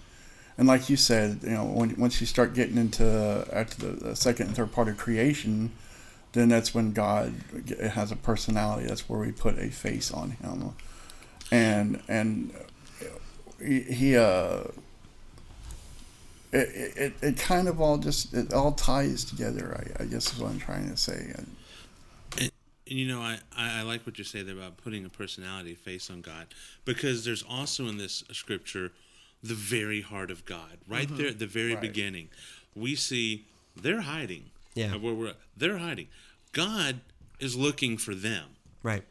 and 0.57 0.67
like 0.67 0.89
you 0.89 0.95
said, 0.95 1.39
you 1.43 1.49
know, 1.49 1.65
when 1.65 1.95
once 1.97 2.21
you 2.21 2.27
start 2.27 2.53
getting 2.53 2.77
into 2.77 3.45
after 3.51 3.87
the, 3.87 4.05
the 4.05 4.15
second 4.15 4.47
and 4.47 4.55
third 4.55 4.71
part 4.71 4.87
of 4.87 4.97
creation, 4.97 5.71
then 6.31 6.47
that's 6.47 6.73
when 6.73 6.93
God 6.93 7.33
has 7.91 8.11
a 8.11 8.15
personality. 8.15 8.87
That's 8.87 9.09
where 9.09 9.19
we 9.19 9.31
put 9.31 9.59
a 9.59 9.69
face 9.69 10.11
on 10.11 10.31
him, 10.31 10.73
and 11.51 12.01
and 12.07 12.53
he, 13.59 13.81
he 13.81 14.17
uh. 14.17 14.63
It, 16.53 16.95
it, 16.95 17.13
it 17.21 17.37
kind 17.37 17.67
of 17.67 17.81
all 17.81 17.97
just 17.97 18.33
it 18.33 18.53
all 18.53 18.71
ties 18.71 19.25
together. 19.25 19.75
I, 19.99 20.03
I 20.03 20.05
guess 20.05 20.31
is 20.31 20.39
what 20.39 20.51
I'm 20.51 20.59
trying 20.59 20.89
to 20.89 20.95
say. 20.95 21.33
And, 21.35 21.55
and 22.39 22.51
you 22.85 23.09
know, 23.09 23.19
I, 23.19 23.39
I 23.57 23.81
like 23.81 24.05
what 24.05 24.17
you 24.17 24.23
say 24.23 24.41
there 24.41 24.55
about 24.55 24.77
putting 24.77 25.03
a 25.03 25.09
personality 25.09 25.75
face 25.75 26.09
on 26.09 26.21
God 26.21 26.47
because 26.85 27.25
there's 27.25 27.43
also 27.43 27.87
in 27.87 27.97
this 27.97 28.23
scripture 28.31 28.93
the 29.47 29.53
very 29.53 30.01
heart 30.01 30.31
of 30.31 30.45
God, 30.45 30.77
right 30.87 31.07
mm-hmm. 31.07 31.17
there 31.17 31.27
at 31.27 31.39
the 31.39 31.47
very 31.47 31.73
Right. 31.73 31.81
beginning. 31.81 32.29
We 32.75 32.95
see 32.95 33.45
they're 33.75 34.01
hiding. 34.01 34.51
Yeah. 34.73 34.95
Where 34.95 35.13
we're, 35.13 35.33
they're 35.55 35.77
hiding. 35.77 36.07
God 36.51 36.99
is 37.39 37.55
looking 37.55 37.97
for 37.97 38.15
them. 38.15 38.45
Right. 38.83 39.03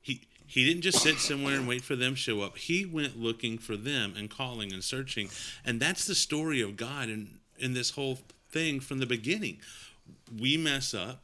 He 0.00 0.22
he 0.46 0.64
didn't 0.66 0.82
just 0.82 1.00
sit 1.02 1.18
somewhere 1.18 1.54
and 1.56 1.66
wait 1.66 1.82
for 1.82 1.96
them 1.96 2.12
to 2.14 2.20
show 2.20 2.42
up. 2.42 2.58
He 2.58 2.84
went 2.84 3.18
looking 3.18 3.58
for 3.58 3.76
them 3.76 4.14
and 4.16 4.28
calling 4.30 4.72
and 4.72 4.84
searching. 4.84 5.30
And 5.64 5.80
that's 5.80 6.04
the 6.06 6.14
story 6.14 6.60
of 6.60 6.76
God 6.76 7.08
in 7.08 7.38
in 7.58 7.74
this 7.74 7.90
whole 7.90 8.18
thing 8.50 8.80
from 8.80 8.98
the 8.98 9.06
beginning. 9.06 9.58
We 10.38 10.56
mess 10.56 10.94
up 10.94 11.22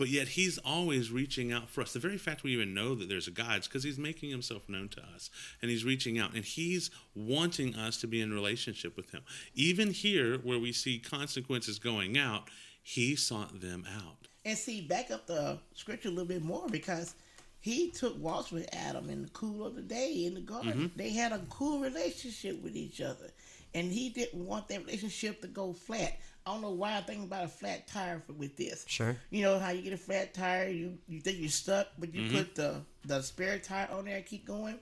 but 0.00 0.08
yet 0.08 0.28
he's 0.28 0.56
always 0.64 1.12
reaching 1.12 1.52
out 1.52 1.68
for 1.68 1.82
us. 1.82 1.92
The 1.92 1.98
very 1.98 2.16
fact 2.16 2.42
we 2.42 2.54
even 2.54 2.72
know 2.72 2.94
that 2.94 3.10
there's 3.10 3.28
a 3.28 3.30
God 3.30 3.58
is 3.58 3.68
because 3.68 3.84
he's 3.84 3.98
making 3.98 4.30
himself 4.30 4.66
known 4.66 4.88
to 4.88 5.02
us 5.14 5.28
and 5.60 5.70
he's 5.70 5.84
reaching 5.84 6.18
out 6.18 6.32
and 6.32 6.42
he's 6.42 6.90
wanting 7.14 7.74
us 7.74 7.98
to 7.98 8.06
be 8.06 8.22
in 8.22 8.32
relationship 8.32 8.96
with 8.96 9.10
him. 9.10 9.20
Even 9.54 9.90
here, 9.90 10.38
where 10.38 10.58
we 10.58 10.72
see 10.72 10.98
consequences 10.98 11.78
going 11.78 12.16
out, 12.16 12.44
he 12.82 13.14
sought 13.14 13.60
them 13.60 13.84
out. 13.94 14.26
And 14.46 14.56
see, 14.56 14.80
back 14.80 15.10
up 15.10 15.26
the 15.26 15.58
scripture 15.74 16.08
a 16.08 16.12
little 16.12 16.24
bit 16.24 16.42
more 16.42 16.66
because 16.70 17.14
he 17.60 17.90
took 17.90 18.18
walks 18.18 18.50
with 18.50 18.70
Adam 18.72 19.10
in 19.10 19.20
the 19.20 19.28
cool 19.28 19.66
of 19.66 19.76
the 19.76 19.82
day 19.82 20.24
in 20.24 20.32
the 20.32 20.40
garden. 20.40 20.72
Mm-hmm. 20.72 20.96
They 20.96 21.10
had 21.10 21.32
a 21.32 21.42
cool 21.50 21.78
relationship 21.78 22.62
with 22.62 22.74
each 22.74 23.02
other. 23.02 23.30
And 23.74 23.92
he 23.92 24.08
didn't 24.08 24.46
want 24.46 24.66
that 24.68 24.80
relationship 24.86 25.42
to 25.42 25.46
go 25.46 25.74
flat. 25.74 26.18
I 26.46 26.52
don't 26.52 26.62
know 26.62 26.70
why 26.70 26.96
I 26.96 27.00
think 27.02 27.24
about 27.24 27.44
a 27.44 27.48
flat 27.48 27.86
tire 27.86 28.22
for, 28.26 28.32
with 28.32 28.56
this. 28.56 28.84
Sure. 28.88 29.14
You 29.30 29.42
know 29.42 29.58
how 29.58 29.70
you 29.70 29.82
get 29.82 29.92
a 29.92 29.96
flat 29.98 30.32
tire, 30.34 30.68
you, 30.68 30.98
you 31.08 31.20
think 31.20 31.38
you're 31.38 31.48
stuck, 31.50 31.88
but 31.98 32.14
you 32.14 32.22
Mm-hmm. 32.22 32.36
put 32.38 32.54
the, 32.54 32.74
the 33.04 33.22
spare 33.22 33.58
tire 33.58 33.88
on 33.92 34.06
there 34.06 34.16
and 34.16 34.26
keep 34.26 34.46
going. 34.46 34.78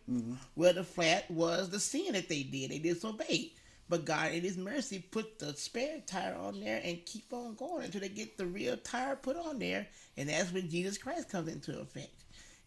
Well, 0.57 0.73
the 0.75 0.85
flat 0.85 1.31
was 1.31 1.71
the 1.71 1.81
sin 1.81 2.13
that 2.13 2.29
they 2.29 2.43
did. 2.45 2.71
They 2.71 2.79
disobeyed. 2.79 3.53
But 3.91 4.05
God, 4.05 4.33
in 4.33 4.43
His 4.43 4.57
mercy, 4.59 4.99
put 5.11 5.39
the 5.39 5.55
spare 5.57 6.01
tire 6.07 6.35
on 6.37 6.61
there 6.61 6.81
and 6.85 7.05
keep 7.07 7.33
on 7.33 7.55
going 7.55 7.85
until 7.87 8.03
they 8.03 8.11
get 8.11 8.37
the 8.37 8.47
real 8.47 8.77
tire 8.77 9.17
put 9.17 9.37
on 9.37 9.59
there. 9.59 9.87
And 10.17 10.29
that's 10.29 10.53
when 10.53 10.69
Jesus 10.69 10.99
Christ 10.99 11.31
comes 11.31 11.51
into 11.51 11.79
effect 11.81 12.13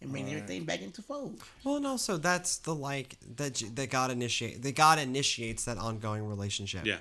and 0.01 0.11
brings 0.11 0.31
everything 0.31 0.63
back 0.65 0.81
into 0.81 1.03
fold. 1.03 1.39
Well, 1.63 1.75
and 1.75 1.85
also 1.85 2.17
that's 2.17 2.57
the 2.57 2.73
like 2.73 3.17
that 3.35 3.61
that 3.75 3.91
God 3.91 4.09
initiate 4.09 4.63
that 4.63 4.75
God 4.75 4.97
initiates 4.97 5.65
that 5.65 5.77
ongoing 5.77 6.27
relationship. 6.27 6.87
Yeah. 6.87 6.97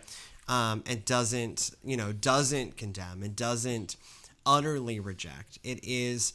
Um, 0.48 0.82
and 0.86 1.04
doesn't 1.04 1.70
you 1.84 1.96
know 1.96 2.12
doesn't 2.12 2.76
condemn 2.76 3.22
and 3.22 3.36
doesn't 3.36 3.96
utterly 4.44 4.98
reject. 4.98 5.58
It 5.62 5.80
is 5.82 6.32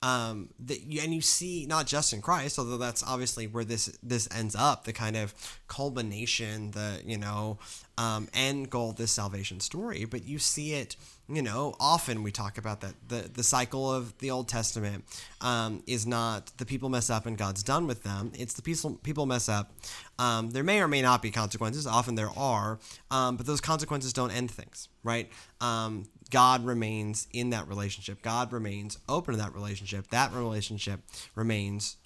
um 0.00 0.50
that 0.60 0.82
you, 0.82 1.00
and 1.02 1.12
you 1.12 1.20
see 1.20 1.66
not 1.66 1.86
just 1.86 2.12
in 2.12 2.22
Christ, 2.22 2.58
although 2.58 2.78
that's 2.78 3.02
obviously 3.02 3.46
where 3.46 3.64
this 3.64 3.98
this 4.02 4.28
ends 4.34 4.54
up, 4.54 4.84
the 4.84 4.92
kind 4.92 5.16
of 5.16 5.34
culmination, 5.66 6.70
the 6.70 7.02
you 7.04 7.18
know 7.18 7.58
um, 7.98 8.28
end 8.32 8.70
goal 8.70 8.92
this 8.92 9.10
salvation 9.10 9.60
story. 9.60 10.04
But 10.04 10.24
you 10.24 10.38
see 10.38 10.72
it, 10.72 10.96
you 11.28 11.42
know, 11.42 11.74
often 11.78 12.22
we 12.22 12.30
talk 12.30 12.56
about 12.56 12.80
that 12.80 12.94
the 13.08 13.28
the 13.34 13.42
cycle 13.42 13.92
of 13.92 14.16
the 14.18 14.30
Old 14.30 14.48
Testament 14.48 15.04
um, 15.40 15.82
is 15.86 16.06
not 16.06 16.56
the 16.56 16.64
people 16.64 16.88
mess 16.88 17.10
up 17.10 17.26
and 17.26 17.36
God's 17.36 17.62
done 17.62 17.86
with 17.86 18.04
them. 18.04 18.32
It's 18.34 18.54
the 18.54 18.62
people 18.62 18.98
people 19.02 19.26
mess 19.26 19.48
up. 19.48 19.72
Um, 20.18 20.50
there 20.50 20.64
may 20.64 20.80
or 20.80 20.88
may 20.88 21.02
not 21.02 21.20
be 21.20 21.30
consequences. 21.30 21.86
Often 21.86 22.14
there 22.14 22.30
are, 22.36 22.78
um, 23.10 23.36
but 23.36 23.46
those 23.46 23.60
consequences 23.60 24.12
don't 24.12 24.30
end 24.30 24.50
things, 24.50 24.88
right? 25.02 25.28
Um, 25.60 26.06
God 26.30 26.64
remains 26.64 27.26
in 27.32 27.50
that 27.50 27.68
relationship. 27.68 28.22
God 28.22 28.52
remains 28.52 28.98
open 29.08 29.34
to 29.34 29.40
that 29.40 29.54
relationship. 29.54 30.08
That 30.08 30.32
relationship 30.32 31.00
remains, 31.34 31.96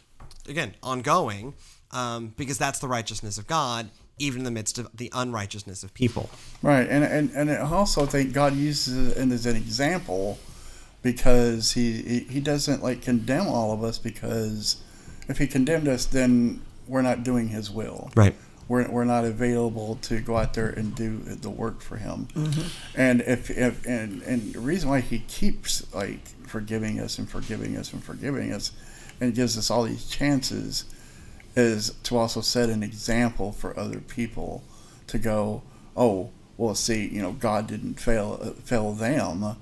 again, 0.48 0.74
ongoing, 0.82 1.54
um, 1.90 2.32
because 2.36 2.56
that's 2.58 2.78
the 2.78 2.88
righteousness 2.88 3.36
of 3.36 3.46
God, 3.46 3.90
even 4.18 4.40
in 4.40 4.44
the 4.44 4.50
midst 4.50 4.78
of 4.78 4.88
the 4.94 5.10
unrighteousness 5.14 5.82
of 5.82 5.92
people. 5.94 6.30
Right, 6.62 6.88
and 6.88 7.04
and 7.04 7.30
and 7.30 7.50
I 7.50 7.58
also 7.58 8.06
think 8.06 8.32
God 8.32 8.54
uses 8.54 9.16
it 9.16 9.32
as 9.32 9.46
an 9.46 9.56
example 9.56 10.38
because 11.02 11.72
he, 11.72 12.02
he 12.02 12.18
he 12.20 12.40
doesn't 12.40 12.82
like 12.82 13.02
condemn 13.02 13.48
all 13.48 13.72
of 13.72 13.82
us 13.82 13.98
because 13.98 14.82
if 15.28 15.38
he 15.38 15.46
condemned 15.46 15.88
us, 15.88 16.06
then 16.06 16.62
we're 16.86 17.02
not 17.02 17.22
doing 17.22 17.48
His 17.48 17.70
will. 17.70 18.10
Right. 18.16 18.34
We're, 18.68 18.88
we're 18.90 19.04
not 19.04 19.24
available 19.24 19.96
to 20.02 20.20
go 20.20 20.36
out 20.36 20.54
there 20.54 20.68
and 20.68 20.94
do 20.94 21.18
the 21.18 21.50
work 21.50 21.80
for 21.80 21.96
Him. 21.96 22.28
Mm-hmm. 22.34 23.00
And 23.00 23.20
if 23.22 23.50
if 23.50 23.84
and 23.86 24.22
and 24.22 24.52
the 24.54 24.60
reason 24.60 24.88
why 24.88 25.00
He 25.00 25.20
keeps 25.20 25.92
like 25.94 26.26
forgiving 26.46 27.00
us 27.00 27.18
and 27.18 27.28
forgiving 27.28 27.76
us 27.76 27.92
and 27.92 28.02
forgiving 28.02 28.52
us, 28.52 28.72
and 29.20 29.34
gives 29.34 29.58
us 29.58 29.70
all 29.70 29.84
these 29.84 30.08
chances, 30.08 30.84
is 31.54 31.94
to 32.04 32.16
also 32.16 32.40
set 32.40 32.70
an 32.70 32.82
example 32.82 33.52
for 33.52 33.78
other 33.78 34.00
people 34.00 34.62
to 35.08 35.18
go, 35.18 35.62
oh, 35.96 36.30
well, 36.56 36.74
see, 36.74 37.08
you 37.08 37.20
know, 37.20 37.32
God 37.32 37.66
didn't 37.66 37.94
fail 38.00 38.38
uh, 38.42 38.50
fail 38.50 38.92
them. 38.92 39.56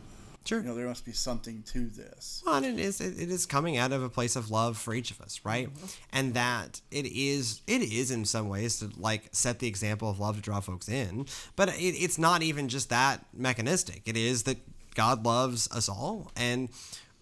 Sure. 0.44 0.60
You 0.60 0.66
know, 0.66 0.74
there 0.74 0.86
must 0.86 1.04
be 1.04 1.12
something 1.12 1.62
to 1.66 1.86
this. 1.86 2.42
Well, 2.44 2.56
and 2.56 2.66
it 2.66 2.78
is 2.78 3.00
it, 3.00 3.20
it 3.20 3.30
is 3.30 3.46
coming 3.46 3.76
out 3.76 3.92
of 3.92 4.02
a 4.02 4.08
place 4.08 4.36
of 4.36 4.50
love 4.50 4.78
for 4.78 4.94
each 4.94 5.10
of 5.10 5.20
us, 5.20 5.40
right? 5.44 5.68
Mm-hmm. 5.72 5.86
And 6.12 6.34
that 6.34 6.80
it 6.90 7.06
is 7.06 7.60
it 7.66 7.82
is 7.82 8.10
in 8.10 8.24
some 8.24 8.48
ways 8.48 8.78
to 8.80 8.90
like 8.98 9.28
set 9.32 9.58
the 9.58 9.68
example 9.68 10.08
of 10.08 10.18
love 10.18 10.36
to 10.36 10.42
draw 10.42 10.60
folks 10.60 10.88
in, 10.88 11.26
but 11.56 11.68
it, 11.68 11.94
it's 11.94 12.18
not 12.18 12.42
even 12.42 12.68
just 12.68 12.88
that 12.90 13.24
mechanistic. 13.32 14.02
It 14.06 14.16
is 14.16 14.44
that 14.44 14.58
God 14.94 15.24
loves 15.24 15.70
us 15.70 15.88
all 15.88 16.32
and 16.36 16.68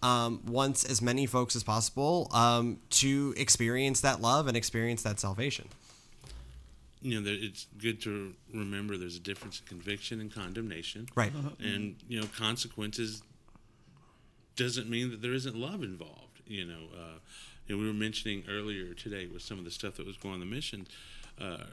um, 0.01 0.41
wants 0.45 0.85
as 0.85 1.01
many 1.01 1.25
folks 1.25 1.55
as 1.55 1.63
possible 1.63 2.29
um, 2.33 2.79
to 2.91 3.33
experience 3.37 4.01
that 4.01 4.21
love 4.21 4.47
and 4.47 4.55
experience 4.55 5.03
that 5.03 5.19
salvation. 5.19 5.67
You 7.01 7.21
know, 7.21 7.29
it's 7.31 7.67
good 7.77 8.01
to 8.01 8.33
remember 8.53 8.97
there's 8.97 9.15
a 9.15 9.21
difference 9.21 9.61
in 9.61 9.67
conviction 9.67 10.19
and 10.19 10.33
condemnation. 10.33 11.07
Right. 11.15 11.31
and 11.59 11.95
you 12.07 12.19
know 12.19 12.27
consequences 12.37 13.23
doesn't 14.55 14.89
mean 14.89 15.09
that 15.11 15.21
there 15.21 15.33
isn't 15.33 15.55
love 15.55 15.83
involved 15.83 16.41
you 16.45 16.65
know 16.65 16.89
uh, 16.93 17.19
you 17.65 17.75
know 17.75 17.81
we 17.81 17.87
were 17.87 17.93
mentioning 17.93 18.43
earlier 18.49 18.93
today 18.93 19.25
with 19.25 19.41
some 19.41 19.57
of 19.57 19.63
the 19.63 19.71
stuff 19.71 19.95
that 19.95 20.05
was 20.05 20.17
going 20.17 20.33
on 20.33 20.39
the 20.41 20.45
mission 20.45 20.85
uh, 21.39 21.63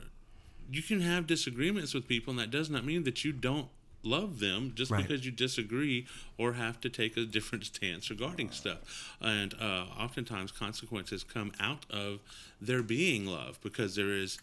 you 0.70 0.82
can 0.82 1.00
have 1.00 1.26
disagreements 1.26 1.94
with 1.94 2.06
people 2.06 2.30
and 2.30 2.38
that 2.38 2.50
does 2.50 2.70
not 2.70 2.84
mean 2.84 3.02
that 3.02 3.24
you 3.24 3.32
don't 3.32 3.68
love 4.06 4.38
them 4.38 4.72
just 4.74 4.90
Right. 4.90 5.02
because 5.06 5.24
you 5.26 5.32
disagree 5.32 6.06
or 6.38 6.52
have 6.54 6.80
to 6.80 6.88
take 6.88 7.16
a 7.16 7.24
different 7.24 7.64
stance 7.66 8.08
regarding 8.08 8.50
stuff 8.50 9.16
and 9.20 9.54
uh, 9.60 9.86
oftentimes 9.98 10.52
consequences 10.52 11.24
come 11.24 11.52
out 11.60 11.84
of 11.90 12.20
there 12.60 12.82
being 12.82 13.26
love 13.26 13.58
because 13.62 13.96
there 13.96 14.12
is 14.12 14.38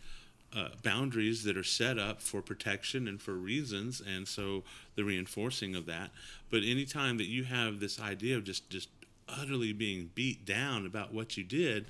uh, 0.56 0.70
boundaries 0.84 1.44
that 1.46 1.58
are 1.58 1.64
set 1.64 1.98
up 1.98 2.22
for 2.22 2.40
protection 2.40 3.08
and 3.08 3.20
for 3.20 3.34
reasons, 3.34 4.00
and 4.02 4.28
so 4.28 4.64
the 4.96 5.04
reinforcing 5.04 5.76
of 5.76 5.88
that. 5.88 6.12
But 6.52 6.62
anytime 6.64 7.18
that 7.18 7.26
you 7.26 7.44
have 7.46 7.80
this 7.80 8.00
idea 8.00 8.38
of 8.38 8.44
just 8.44 8.70
just 8.70 8.90
utterly 9.28 9.74
being 9.74 10.12
beat 10.14 10.46
down 10.46 10.86
about 10.86 11.12
what 11.12 11.38
you 11.38 11.44
did, 11.44 11.88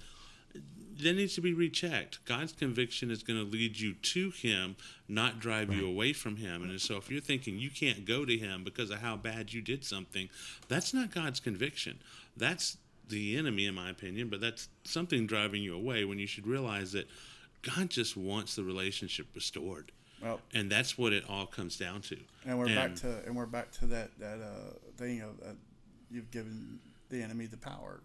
that 1.01 1.13
needs 1.15 1.35
to 1.35 1.41
be 1.41 1.53
rechecked. 1.53 2.23
God's 2.25 2.53
conviction 2.53 3.09
is 3.11 3.23
going 3.23 3.39
to 3.39 3.45
lead 3.45 3.79
you 3.79 3.93
to 3.93 4.29
Him, 4.31 4.75
not 5.07 5.39
drive 5.39 5.73
you 5.73 5.87
away 5.87 6.13
from 6.13 6.37
Him. 6.37 6.63
And 6.63 6.79
so, 6.79 6.97
if 6.97 7.09
you're 7.09 7.21
thinking 7.21 7.57
you 7.57 7.69
can't 7.71 8.05
go 8.05 8.25
to 8.25 8.37
Him 8.37 8.63
because 8.63 8.89
of 8.89 8.99
how 8.99 9.15
bad 9.17 9.53
you 9.53 9.61
did 9.61 9.83
something, 9.83 10.29
that's 10.67 10.93
not 10.93 11.13
God's 11.13 11.39
conviction. 11.39 11.99
That's 12.37 12.77
the 13.09 13.37
enemy, 13.37 13.65
in 13.65 13.75
my 13.75 13.89
opinion. 13.89 14.29
But 14.29 14.39
that's 14.41 14.69
something 14.83 15.27
driving 15.27 15.61
you 15.63 15.75
away 15.75 16.05
when 16.05 16.19
you 16.19 16.27
should 16.27 16.47
realize 16.47 16.91
that 16.93 17.07
God 17.63 17.89
just 17.89 18.15
wants 18.15 18.55
the 18.55 18.63
relationship 18.63 19.27
restored. 19.33 19.91
Well, 20.21 20.39
And 20.53 20.71
that's 20.71 20.97
what 20.97 21.11
it 21.11 21.25
all 21.27 21.45
comes 21.45 21.75
down 21.77 22.01
to. 22.03 22.17
and 22.45 22.57
we're 22.57 22.67
back 22.67 22.95
to 22.97 23.25
and 23.25 23.35
we're 23.35 23.45
back 23.45 23.71
to 23.71 23.85
that 23.87 24.17
that 24.19 24.39
uh, 24.39 24.73
thing 24.97 25.21
of 25.21 25.31
uh, 25.45 25.51
you've 26.09 26.31
given 26.31 26.79
the 27.09 27.21
enemy 27.21 27.45
the 27.45 27.57
power. 27.57 27.99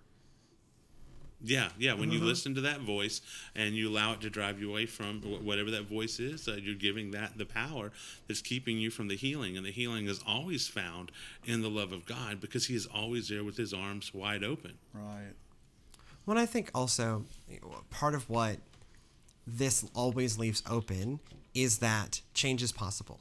Yeah, 1.40 1.68
yeah. 1.78 1.94
When 1.94 2.10
you 2.10 2.18
listen 2.18 2.54
to 2.56 2.60
that 2.62 2.80
voice 2.80 3.20
and 3.54 3.74
you 3.74 3.88
allow 3.88 4.12
it 4.12 4.20
to 4.22 4.30
drive 4.30 4.60
you 4.60 4.70
away 4.70 4.86
from 4.86 5.20
whatever 5.22 5.70
that 5.70 5.84
voice 5.84 6.18
is, 6.18 6.48
uh, 6.48 6.58
you're 6.60 6.74
giving 6.74 7.12
that 7.12 7.38
the 7.38 7.46
power 7.46 7.92
that's 8.26 8.42
keeping 8.42 8.78
you 8.78 8.90
from 8.90 9.06
the 9.06 9.16
healing. 9.16 9.56
And 9.56 9.64
the 9.64 9.70
healing 9.70 10.08
is 10.08 10.20
always 10.26 10.66
found 10.66 11.12
in 11.44 11.62
the 11.62 11.70
love 11.70 11.92
of 11.92 12.06
God 12.06 12.40
because 12.40 12.66
He 12.66 12.74
is 12.74 12.86
always 12.86 13.28
there 13.28 13.44
with 13.44 13.56
His 13.56 13.72
arms 13.72 14.12
wide 14.12 14.42
open. 14.42 14.78
Right. 14.92 15.34
Well, 16.26 16.38
I 16.38 16.46
think 16.46 16.70
also 16.74 17.24
part 17.90 18.14
of 18.14 18.28
what 18.28 18.58
this 19.46 19.88
always 19.94 20.38
leaves 20.38 20.62
open 20.68 21.20
is 21.54 21.78
that 21.78 22.20
change 22.34 22.62
is 22.62 22.72
possible, 22.72 23.20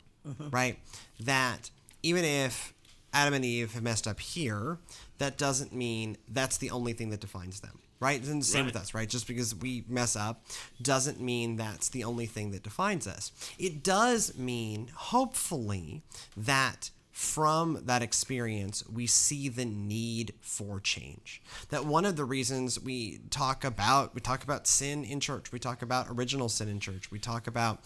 right? 0.51 0.77
That 1.19 1.71
even 2.03 2.25
if 2.25 2.73
Adam 3.13 3.33
and 3.33 3.45
Eve 3.45 3.73
have 3.73 3.83
messed 3.83 4.07
up 4.07 4.19
here, 4.19 4.77
that 5.19 5.37
doesn't 5.37 5.73
mean 5.73 6.17
that's 6.27 6.57
the 6.57 6.69
only 6.69 6.93
thing 6.93 7.09
that 7.11 7.21
defines 7.21 7.61
them, 7.61 7.79
right? 7.99 8.23
And 8.23 8.41
the 8.41 8.45
same 8.45 8.65
with 8.65 8.75
us, 8.75 8.93
right? 8.93 9.09
Just 9.09 9.27
because 9.27 9.55
we 9.55 9.83
mess 9.87 10.15
up 10.15 10.45
doesn't 10.81 11.19
mean 11.19 11.55
that's 11.55 11.89
the 11.89 12.03
only 12.03 12.25
thing 12.25 12.51
that 12.51 12.63
defines 12.63 13.07
us. 13.07 13.31
It 13.57 13.83
does 13.83 14.37
mean, 14.37 14.91
hopefully, 14.93 16.03
that 16.35 16.91
from 17.17 17.81
that 17.85 18.03
experience, 18.03 18.87
we 18.87 19.07
see 19.07 19.49
the 19.49 19.65
need 19.65 20.35
for 20.39 20.79
change. 20.79 21.41
That 21.69 21.83
one 21.83 22.05
of 22.05 22.15
the 22.15 22.25
reasons 22.25 22.79
we 22.79 23.21
talk 23.31 23.63
about 23.63 24.13
we 24.13 24.21
talk 24.21 24.43
about 24.43 24.67
sin 24.67 25.03
in 25.03 25.19
church, 25.19 25.51
we 25.51 25.57
talk 25.57 25.81
about 25.81 26.05
original 26.11 26.47
sin 26.47 26.69
in 26.69 26.79
church, 26.79 27.09
we 27.09 27.17
talk 27.17 27.47
about 27.47 27.79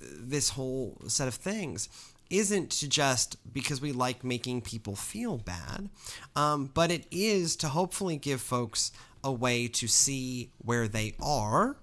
uh, 0.00 0.06
this 0.18 0.48
whole 0.50 0.96
set 1.06 1.28
of 1.28 1.34
things 1.34 1.90
isn't 2.30 2.70
to 2.70 2.88
just 2.88 3.36
because 3.52 3.80
we 3.80 3.92
like 3.92 4.24
making 4.24 4.62
people 4.62 4.94
feel 4.94 5.36
bad, 5.38 5.88
um, 6.36 6.70
but 6.72 6.90
it 6.90 7.06
is 7.10 7.56
to 7.56 7.68
hopefully 7.68 8.16
give 8.16 8.40
folks 8.40 8.92
a 9.24 9.32
way 9.32 9.68
to 9.68 9.86
see 9.86 10.50
where 10.58 10.88
they 10.88 11.14
are 11.20 11.76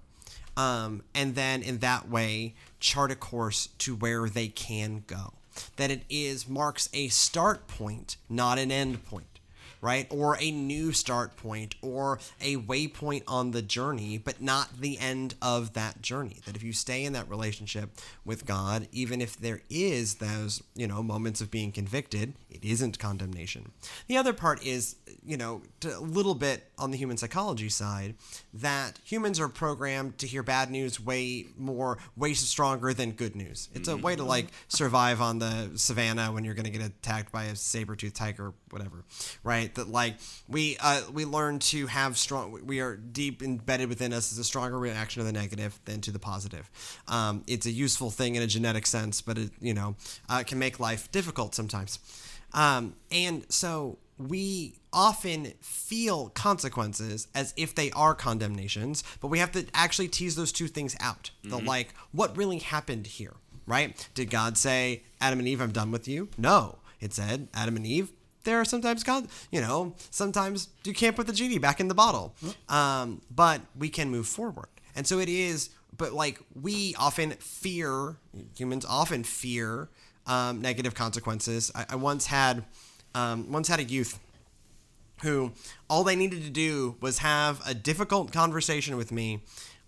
um, 0.56 1.02
and 1.14 1.34
then 1.34 1.62
in 1.62 1.78
that 1.78 2.08
way 2.08 2.54
chart 2.80 3.10
a 3.10 3.16
course 3.16 3.68
to 3.78 3.94
where 3.94 4.28
they 4.28 4.48
can 4.48 5.04
go 5.06 5.34
that 5.76 5.90
it 5.90 6.02
is 6.08 6.48
marks 6.48 6.88
a 6.92 7.08
start 7.08 7.66
point 7.68 8.16
not 8.28 8.58
an 8.58 8.70
end 8.70 9.04
point 9.04 9.36
right? 9.80 10.06
Or 10.10 10.36
a 10.40 10.50
new 10.50 10.92
start 10.92 11.36
point 11.36 11.74
or 11.82 12.18
a 12.40 12.56
waypoint 12.56 13.22
on 13.28 13.50
the 13.50 13.62
journey, 13.62 14.18
but 14.18 14.40
not 14.40 14.80
the 14.80 14.98
end 14.98 15.34
of 15.42 15.74
that 15.74 16.02
journey. 16.02 16.40
That 16.44 16.56
if 16.56 16.62
you 16.62 16.72
stay 16.72 17.04
in 17.04 17.12
that 17.12 17.28
relationship 17.28 17.90
with 18.24 18.46
God, 18.46 18.88
even 18.92 19.20
if 19.20 19.38
there 19.38 19.62
is 19.70 20.16
those, 20.16 20.62
you 20.74 20.86
know, 20.86 21.02
moments 21.02 21.40
of 21.40 21.50
being 21.50 21.72
convicted, 21.72 22.34
it 22.56 22.68
isn't 22.68 22.98
condemnation. 22.98 23.72
The 24.06 24.16
other 24.16 24.32
part 24.32 24.64
is, 24.64 24.96
you 25.24 25.36
know, 25.36 25.62
a 25.84 26.00
little 26.00 26.34
bit 26.34 26.70
on 26.78 26.90
the 26.90 26.96
human 26.96 27.16
psychology 27.16 27.68
side 27.68 28.14
that 28.54 28.98
humans 29.04 29.40
are 29.40 29.48
programmed 29.48 30.18
to 30.18 30.26
hear 30.26 30.42
bad 30.42 30.70
news 30.70 31.00
way 31.00 31.46
more, 31.58 31.98
way 32.16 32.34
stronger 32.34 32.94
than 32.94 33.12
good 33.12 33.36
news. 33.36 33.68
It's 33.74 33.88
a 33.88 33.96
way 33.96 34.16
to 34.16 34.24
like 34.24 34.46
survive 34.68 35.20
on 35.20 35.38
the 35.38 35.70
savannah 35.74 36.32
when 36.32 36.44
you're 36.44 36.54
going 36.54 36.64
to 36.64 36.70
get 36.70 36.82
attacked 36.82 37.32
by 37.32 37.44
a 37.44 37.56
saber-toothed 37.56 38.14
tiger, 38.14 38.52
whatever, 38.70 39.04
right? 39.42 39.74
That 39.74 39.88
like 39.88 40.16
we 40.48 40.76
uh, 40.80 41.02
we 41.12 41.24
learn 41.24 41.58
to 41.58 41.86
have 41.86 42.16
strong. 42.16 42.66
We 42.66 42.80
are 42.80 42.96
deep 42.96 43.42
embedded 43.42 43.88
within 43.88 44.12
us 44.12 44.32
is 44.32 44.38
a 44.38 44.44
stronger 44.44 44.78
reaction 44.78 45.20
to 45.20 45.24
the 45.24 45.32
negative 45.32 45.78
than 45.84 46.00
to 46.02 46.10
the 46.10 46.18
positive. 46.18 46.70
Um, 47.08 47.42
it's 47.46 47.66
a 47.66 47.70
useful 47.70 48.10
thing 48.10 48.34
in 48.36 48.42
a 48.42 48.46
genetic 48.46 48.86
sense, 48.86 49.20
but 49.20 49.38
it 49.38 49.50
you 49.60 49.74
know 49.74 49.96
uh, 50.28 50.42
can 50.46 50.58
make 50.58 50.80
life 50.80 51.10
difficult 51.12 51.54
sometimes. 51.54 51.98
Um, 52.52 52.94
and 53.10 53.44
so 53.52 53.98
we 54.18 54.74
often 54.92 55.52
feel 55.60 56.30
consequences 56.30 57.28
as 57.34 57.52
if 57.56 57.74
they 57.74 57.90
are 57.90 58.14
condemnations, 58.14 59.04
but 59.20 59.28
we 59.28 59.38
have 59.38 59.52
to 59.52 59.66
actually 59.74 60.08
tease 60.08 60.36
those 60.36 60.52
two 60.52 60.68
things 60.68 60.96
out. 61.00 61.30
The 61.44 61.58
like, 61.58 61.94
what 62.12 62.36
really 62.36 62.58
happened 62.58 63.06
here, 63.06 63.34
right? 63.66 64.08
Did 64.14 64.30
God 64.30 64.56
say, 64.56 65.02
Adam 65.20 65.38
and 65.38 65.46
Eve, 65.48 65.60
I'm 65.60 65.72
done 65.72 65.90
with 65.90 66.08
you? 66.08 66.28
No. 66.38 66.78
It 66.98 67.12
said, 67.12 67.48
Adam 67.52 67.76
and 67.76 67.86
Eve, 67.86 68.10
there 68.44 68.58
are 68.58 68.64
sometimes 68.64 69.04
God, 69.04 69.28
you 69.50 69.60
know, 69.60 69.94
sometimes 70.10 70.68
you 70.84 70.94
can't 70.94 71.14
put 71.14 71.26
the 71.26 71.32
genie 71.32 71.58
back 71.58 71.78
in 71.78 71.88
the 71.88 71.94
bottle. 71.94 72.34
Um, 72.70 73.20
but 73.30 73.60
we 73.78 73.90
can 73.90 74.08
move 74.08 74.26
forward. 74.26 74.68
And 74.94 75.06
so 75.06 75.18
it 75.18 75.28
is, 75.28 75.68
but 75.94 76.14
like 76.14 76.40
we 76.54 76.94
often 76.98 77.32
fear, 77.32 78.16
humans 78.56 78.86
often 78.88 79.24
fear 79.24 79.90
um, 80.26 80.60
negative 80.60 80.94
consequences. 80.94 81.70
I, 81.74 81.86
I 81.90 81.96
once 81.96 82.26
had, 82.26 82.64
um, 83.14 83.50
once 83.50 83.68
had 83.68 83.80
a 83.80 83.84
youth 83.84 84.18
who 85.22 85.52
all 85.88 86.04
they 86.04 86.16
needed 86.16 86.42
to 86.42 86.50
do 86.50 86.96
was 87.00 87.18
have 87.18 87.60
a 87.66 87.74
difficult 87.74 88.32
conversation 88.32 88.96
with 88.96 89.10
me 89.10 89.40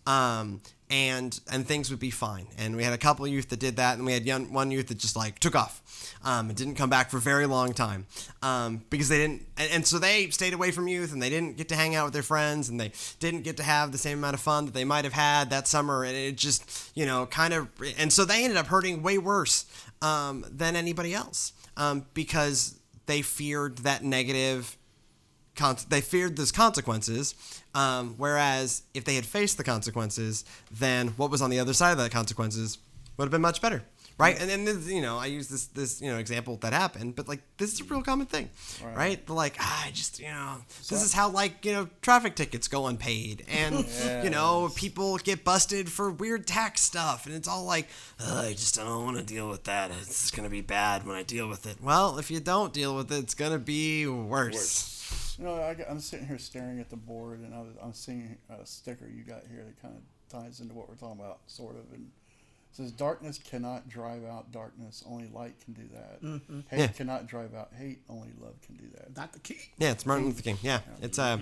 um, 0.07 0.63
and 0.91 1.39
and 1.53 1.69
things 1.69 1.91
would 1.91 1.99
be 1.99 2.11
fine 2.11 2.47
and 2.57 2.75
we 2.75 2.83
had 2.83 2.95
a 2.95 2.99
couple 2.99 3.27
of 3.27 3.31
youth 3.31 3.51
that 3.51 3.61
did 3.61 3.77
that 3.77 3.99
and 3.99 4.07
we 4.07 4.13
had 4.15 4.25
young, 4.25 4.51
one 4.51 4.71
youth 4.71 4.89
that 4.89 4.97
just 4.97 5.17
like 5.17 5.39
took 5.39 5.55
off 5.55 6.17
um, 6.25 6.49
and 6.49 6.57
didn't 6.57 6.77
come 6.77 6.89
back 6.89 7.11
for 7.11 7.19
a 7.19 7.21
very 7.21 7.45
long 7.45 7.75
time 7.75 8.07
um, 8.41 8.83
because 8.89 9.11
they 9.11 9.19
didn't 9.19 9.45
and, 9.59 9.71
and 9.71 9.87
so 9.87 9.99
they 9.99 10.31
stayed 10.31 10.55
away 10.55 10.71
from 10.71 10.89
youth 10.89 11.13
and 11.13 11.21
they 11.21 11.29
didn't 11.29 11.59
get 11.59 11.69
to 11.69 11.77
hang 11.77 11.95
out 11.95 12.07
with 12.07 12.15
their 12.15 12.23
friends 12.23 12.71
and 12.71 12.81
they 12.81 12.91
didn't 13.21 13.43
get 13.43 13.59
to 13.59 13.63
have 13.63 13.93
the 13.93 13.99
same 13.99 14.17
amount 14.17 14.33
of 14.33 14.41
fun 14.41 14.65
that 14.65 14.73
they 14.73 14.85
might 14.85 15.05
have 15.05 15.13
had 15.13 15.51
that 15.51 15.69
summer 15.69 16.05
and 16.05 16.17
it 16.17 16.37
just 16.37 16.91
you 16.97 17.05
know 17.05 17.27
kind 17.27 17.53
of 17.53 17.69
and 17.99 18.11
so 18.11 18.25
they 18.25 18.43
ended 18.43 18.57
up 18.57 18.67
hurting 18.67 19.03
way 19.03 19.19
worse 19.19 19.67
um, 20.03 20.45
than 20.51 20.77
anybody 20.77 21.15
else 21.15 21.53
um, 21.77 22.07
because 22.15 22.79
they 23.07 23.23
feared 23.23 23.79
that 23.79 24.05
negative 24.05 24.77
con- 25.59 25.77
they 25.89 26.01
feared 26.01 26.37
those 26.37 26.53
consequences. 26.53 27.35
Um, 27.75 28.15
whereas 28.17 28.83
if 28.95 29.05
they 29.05 29.17
had 29.17 29.27
faced 29.27 29.59
the 29.59 29.65
consequences, 29.65 30.45
then 30.71 31.09
what 31.09 31.31
was 31.31 31.43
on 31.43 31.51
the 31.51 31.61
other 31.61 31.75
side 31.75 31.93
of 31.93 31.99
that 31.99 32.11
consequences 32.11 32.79
would 33.17 33.25
have 33.25 33.33
been 33.33 33.43
much 33.43 33.61
better, 33.61 33.83
right? 34.19 34.41
And 34.41 34.51
then 34.51 34.65
this, 34.65 34.89
you 34.89 35.01
know, 35.01 35.17
I 35.17 35.27
use 35.27 35.49
this 35.49 35.67
this 35.67 36.03
you 36.03 36.11
know 36.11 36.19
example 36.19 36.57
that 36.57 36.73
happened, 36.73 37.17
but 37.17 37.29
like 37.29 37.41
this 37.57 37.73
is 37.73 37.81
a 37.81 37.85
real 37.85 38.03
common 38.03 38.27
thing, 38.27 38.51
right? 38.95 39.25
They're 39.25 39.37
like, 39.37 39.57
ah, 39.61 39.87
I 39.87 39.91
just 39.91 40.19
you 40.19 40.27
know, 40.27 40.59
this 40.89 41.03
is 41.03 41.13
how 41.13 41.31
like 41.31 41.65
you 41.65 41.73
know 41.73 41.89
traffic 42.03 42.35
tickets 42.35 42.69
go 42.69 42.87
unpaid, 42.87 43.45
and 43.49 43.87
you 44.25 44.31
know 44.31 44.71
people 44.75 45.17
get 45.19 45.45
busted 45.45 45.91
for 45.91 46.11
weird 46.11 46.47
tax 46.47 46.81
stuff, 46.83 47.27
and 47.27 47.35
it's 47.35 47.49
all 47.49 47.65
like, 47.65 47.89
I 48.21 48.51
just 48.51 48.75
don't 48.75 49.05
want 49.05 49.17
to 49.19 49.25
deal 49.25 49.49
with 49.49 49.65
that. 49.65 49.91
It's 50.03 50.31
gonna 50.31 50.51
be 50.51 50.61
bad 50.61 51.07
when 51.07 51.17
I 51.17 51.23
deal 51.23 51.49
with 51.49 51.67
it. 51.67 51.77
Well, 51.83 52.19
if 52.19 52.31
you 52.31 52.41
don't 52.41 52.73
deal 52.73 52.97
with 52.97 53.13
it, 53.13 53.19
it's 53.19 53.35
gonna 53.35 53.59
be 53.59 54.07
worse. 54.07 54.97
You 55.39 55.45
know, 55.45 55.55
I, 55.55 55.77
am 55.89 56.01
sitting 56.01 56.27
here 56.27 56.39
staring 56.39 56.81
at 56.81 56.91
the 56.91 56.97
board, 56.97 57.41
and 57.41 57.55
I 57.55 57.61
was, 57.61 57.75
I'm 57.81 57.93
seeing 57.93 58.37
a 58.51 58.67
sticker 58.67 59.09
you 59.09 59.23
got 59.23 59.45
here 59.49 59.65
that 59.65 59.81
kind 59.81 59.95
of 59.95 60.03
ties 60.29 60.61
into 60.61 60.75
what 60.75 60.89
we're 60.89 60.97
talking 60.97 61.21
about, 61.21 61.39
sort 61.47 61.77
of. 61.77 61.93
And 61.93 62.11
says, 62.73 62.93
"Darkness 62.93 63.39
cannot 63.39 63.89
drive 63.89 64.25
out 64.25 64.53
darkness; 64.53 65.03
only 65.07 65.29
light 65.29 65.55
can 65.65 65.75
do 65.75 65.89
that. 65.95 66.65
Hate 66.71 66.79
Yeah. 66.79 66.87
cannot 66.89 67.27
drive 67.27 67.55
out 67.55 67.73
hate; 67.77 68.03
only 68.09 68.29
love 68.41 68.61
can 68.63 68.77
do 68.77 68.89
that." 68.95 69.17
not 69.17 69.33
the 69.33 69.41
key 69.41 69.59
Yeah, 69.79 69.91
it's 69.93 70.07
Martin 70.07 70.27
Luther 70.27 70.43
King. 70.43 70.59
Yeah, 70.63 70.81
it's 71.03 71.19
uh, 71.19 71.39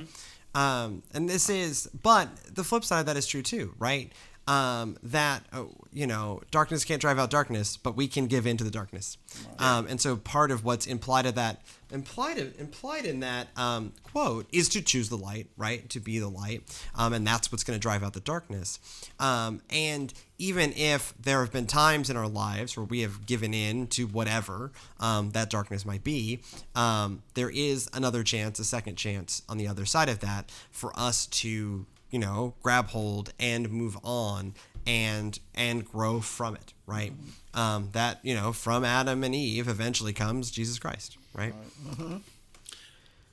um, 0.54 1.02
and 1.12 1.28
this 1.28 1.50
is, 1.50 1.88
but 2.02 2.28
the 2.54 2.64
flip 2.64 2.84
side 2.84 3.00
of 3.00 3.06
that 3.06 3.16
is 3.16 3.26
true 3.26 3.42
too, 3.42 3.74
right? 3.78 4.12
Um, 4.48 4.96
that 5.02 5.44
oh, 5.52 5.70
you 5.92 6.06
know, 6.06 6.40
darkness 6.52 6.84
can't 6.84 7.00
drive 7.00 7.18
out 7.18 7.30
darkness, 7.30 7.76
but 7.76 7.96
we 7.96 8.06
can 8.06 8.26
give 8.28 8.46
in 8.46 8.56
to 8.58 8.64
the 8.64 8.70
darkness. 8.70 9.18
Um, 9.58 9.86
and 9.88 10.00
so 10.00 10.16
part 10.16 10.50
of 10.50 10.64
what's 10.64 10.86
implied 10.86 11.26
of 11.26 11.34
that, 11.34 11.62
implied 11.90 12.38
implied 12.58 13.06
in 13.06 13.20
that 13.20 13.48
um, 13.56 13.92
quote 14.04 14.46
is 14.52 14.68
to 14.70 14.82
choose 14.82 15.08
the 15.08 15.16
light, 15.16 15.48
right? 15.56 15.88
To 15.90 16.00
be 16.00 16.18
the 16.18 16.28
light, 16.28 16.62
um, 16.94 17.12
and 17.12 17.26
that's 17.26 17.50
what's 17.50 17.64
going 17.64 17.76
to 17.76 17.82
drive 17.82 18.04
out 18.04 18.12
the 18.12 18.20
darkness. 18.20 18.78
Um, 19.18 19.62
and 19.70 20.12
even 20.38 20.72
if 20.74 21.14
there 21.18 21.40
have 21.40 21.52
been 21.52 21.66
times 21.66 22.10
in 22.10 22.16
our 22.16 22.28
lives 22.28 22.76
where 22.76 22.84
we 22.84 23.00
have 23.00 23.26
given 23.26 23.54
in 23.54 23.86
to 23.88 24.06
whatever 24.06 24.70
um, 25.00 25.30
that 25.30 25.50
darkness 25.50 25.84
might 25.84 26.04
be, 26.04 26.40
um, 26.74 27.22
there 27.34 27.50
is 27.50 27.88
another 27.94 28.22
chance, 28.22 28.58
a 28.58 28.64
second 28.64 28.96
chance 28.96 29.42
on 29.48 29.56
the 29.56 29.66
other 29.66 29.86
side 29.86 30.08
of 30.08 30.20
that 30.20 30.50
for 30.70 30.92
us 30.98 31.26
to, 31.26 31.86
you 32.10 32.18
know, 32.18 32.54
grab 32.62 32.88
hold 32.88 33.32
and 33.38 33.70
move 33.70 33.96
on 34.02 34.54
and 34.86 35.38
and 35.54 35.84
grow 35.84 36.20
from 36.20 36.54
it, 36.54 36.72
right? 36.86 37.12
Um, 37.54 37.90
that 37.92 38.20
you 38.22 38.34
know, 38.34 38.52
from 38.52 38.84
Adam 38.84 39.24
and 39.24 39.34
Eve, 39.34 39.68
eventually 39.68 40.12
comes 40.12 40.50
Jesus 40.50 40.78
Christ, 40.78 41.18
right? 41.34 41.54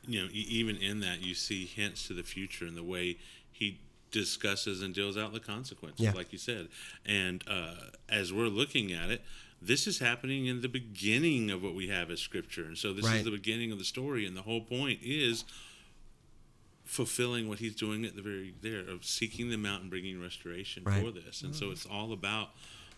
you 0.07 0.21
know, 0.21 0.27
e- 0.31 0.47
even 0.49 0.75
in 0.77 0.99
that, 1.01 1.21
you 1.21 1.33
see 1.33 1.65
hints 1.65 2.07
to 2.07 2.13
the 2.13 2.23
future 2.23 2.65
in 2.65 2.75
the 2.75 2.83
way 2.83 3.17
he 3.51 3.79
discusses 4.11 4.81
and 4.81 4.93
deals 4.93 5.17
out 5.17 5.33
the 5.33 5.39
consequences, 5.39 5.99
Yeah. 6.03 6.11
like 6.13 6.31
you 6.31 6.37
said. 6.37 6.67
And 7.05 7.43
uh, 7.47 7.75
as 8.09 8.31
we're 8.33 8.47
looking 8.47 8.91
at 8.91 9.09
it, 9.09 9.21
this 9.61 9.87
is 9.87 9.99
happening 9.99 10.45
in 10.45 10.61
the 10.61 10.67
beginning 10.67 11.49
of 11.49 11.63
what 11.63 11.73
we 11.73 11.87
have 11.87 12.11
as 12.11 12.19
scripture. 12.19 12.65
And 12.65 12.77
so 12.77 12.93
this 12.93 13.05
Right. 13.05 13.17
is 13.19 13.23
the 13.23 13.31
beginning 13.31 13.71
of 13.71 13.79
the 13.79 13.85
story. 13.85 14.25
And 14.25 14.35
the 14.35 14.41
whole 14.41 14.61
point 14.61 14.99
is 15.01 15.45
fulfilling 16.85 17.47
what 17.47 17.59
he's 17.59 17.75
doing 17.75 18.05
at 18.05 18.15
the 18.15 18.21
very 18.21 18.53
there 18.61 18.79
of 18.81 19.05
seeking 19.05 19.49
them 19.49 19.65
out 19.65 19.81
and 19.81 19.89
bringing 19.89 20.21
restoration 20.21 20.83
Right. 20.83 21.03
for 21.03 21.11
this. 21.11 21.41
And 21.41 21.55
so 21.55 21.71
it's 21.71 21.85
all 21.85 22.11
about 22.11 22.49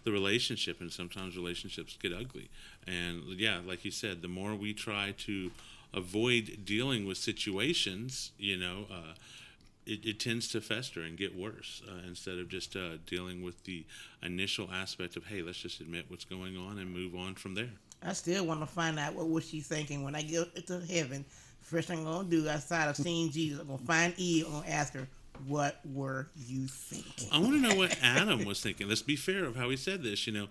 the 0.03 0.11
relationship 0.11 0.81
and 0.81 0.91
sometimes 0.91 1.35
relationships 1.35 1.97
get 1.99 2.11
ugly. 2.13 2.49
And 2.87 3.23
yeah, 3.37 3.59
like 3.65 3.85
you 3.85 3.91
said, 3.91 4.21
the 4.21 4.27
more 4.27 4.55
we 4.55 4.73
try 4.73 5.13
to 5.19 5.51
avoid 5.93 6.59
dealing 6.65 7.05
with 7.05 7.17
situations, 7.17 8.31
you 8.37 8.57
know, 8.57 8.85
uh, 8.91 9.13
it, 9.85 10.03
it 10.05 10.19
tends 10.19 10.47
to 10.49 10.61
fester 10.61 11.01
and 11.01 11.17
get 11.17 11.35
worse 11.35 11.81
uh, 11.87 12.07
instead 12.07 12.37
of 12.37 12.49
just 12.49 12.75
uh, 12.75 12.97
dealing 13.05 13.43
with 13.43 13.63
the 13.65 13.85
initial 14.23 14.69
aspect 14.73 15.15
of, 15.15 15.25
hey, 15.25 15.41
let's 15.41 15.59
just 15.59 15.79
admit 15.79 16.05
what's 16.07 16.25
going 16.25 16.57
on 16.57 16.79
and 16.79 16.91
move 16.91 17.15
on 17.15 17.35
from 17.35 17.53
there. 17.55 17.69
I 18.03 18.13
still 18.13 18.45
want 18.45 18.59
to 18.59 18.65
find 18.67 18.99
out 18.99 19.13
what 19.13 19.29
was 19.29 19.47
she 19.47 19.61
thinking 19.61 20.03
when 20.03 20.15
I 20.15 20.21
get 20.23 20.67
to 20.67 20.79
heaven. 20.81 21.23
First 21.65 21.87
thing 21.87 21.99
I'm 21.99 22.05
gonna 22.05 22.29
do 22.29 22.47
outside 22.47 22.87
of 22.87 22.95
seeing 22.95 23.31
Jesus, 23.31 23.59
I'm 23.59 23.67
gonna 23.67 23.79
find 23.79 24.13
Eve. 24.17 24.45
I'm 24.45 24.51
gonna 24.53 24.67
ask 24.67 24.93
her, 24.93 25.07
"What 25.47 25.81
were 25.83 26.29
you 26.35 26.67
thinking?" 26.67 27.27
I 27.31 27.39
want 27.39 27.53
to 27.53 27.59
know 27.59 27.75
what 27.75 27.97
Adam 28.01 28.45
was 28.45 28.61
thinking. 28.61 28.87
Let's 28.87 29.01
be 29.01 29.15
fair 29.15 29.45
of 29.45 29.55
how 29.55 29.69
he 29.71 29.75
said 29.77 30.03
this. 30.03 30.27
You 30.27 30.33
know, 30.33 30.47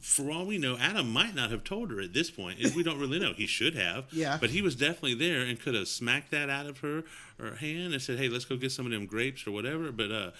for 0.00 0.30
all 0.32 0.44
we 0.44 0.58
know, 0.58 0.76
Adam 0.78 1.12
might 1.12 1.34
not 1.36 1.52
have 1.52 1.62
told 1.62 1.90
her 1.92 2.00
at 2.00 2.12
this 2.12 2.28
point. 2.30 2.58
We 2.74 2.82
don't 2.82 2.98
really 2.98 3.20
know. 3.20 3.34
He 3.34 3.46
should 3.46 3.76
have. 3.76 4.06
Yeah. 4.12 4.36
But 4.40 4.50
he 4.50 4.62
was 4.62 4.74
definitely 4.74 5.14
there 5.14 5.42
and 5.42 5.60
could 5.60 5.74
have 5.74 5.86
smacked 5.88 6.32
that 6.32 6.50
out 6.50 6.66
of 6.66 6.78
her 6.78 7.04
her 7.38 7.54
hand 7.54 7.92
and 7.92 8.02
said, 8.02 8.18
"Hey, 8.18 8.28
let's 8.28 8.44
go 8.44 8.56
get 8.56 8.72
some 8.72 8.84
of 8.84 8.90
them 8.92 9.06
grapes 9.06 9.46
or 9.46 9.52
whatever." 9.52 9.92
But 9.92 10.10
uh, 10.10 10.30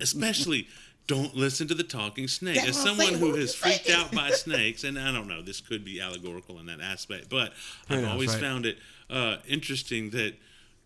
especially. 0.00 0.68
Don't 1.06 1.34
listen 1.34 1.66
to 1.68 1.74
the 1.74 1.84
talking 1.84 2.28
snake. 2.28 2.56
That's 2.56 2.68
As 2.68 2.76
someone 2.76 3.14
who 3.14 3.34
has 3.36 3.54
freaked 3.54 3.86
thinking? 3.86 3.94
out 3.94 4.12
by 4.12 4.30
snakes, 4.30 4.84
and 4.84 4.98
I 4.98 5.10
don't 5.10 5.26
know, 5.26 5.40
this 5.40 5.58
could 5.62 5.82
be 5.82 6.02
allegorical 6.02 6.58
in 6.58 6.66
that 6.66 6.82
aspect, 6.82 7.30
but 7.30 7.54
I've 7.88 8.02
knows, 8.02 8.10
always 8.10 8.28
right? 8.32 8.40
found 8.42 8.66
it 8.66 8.76
uh, 9.10 9.36
interesting 9.46 10.10
that 10.10 10.34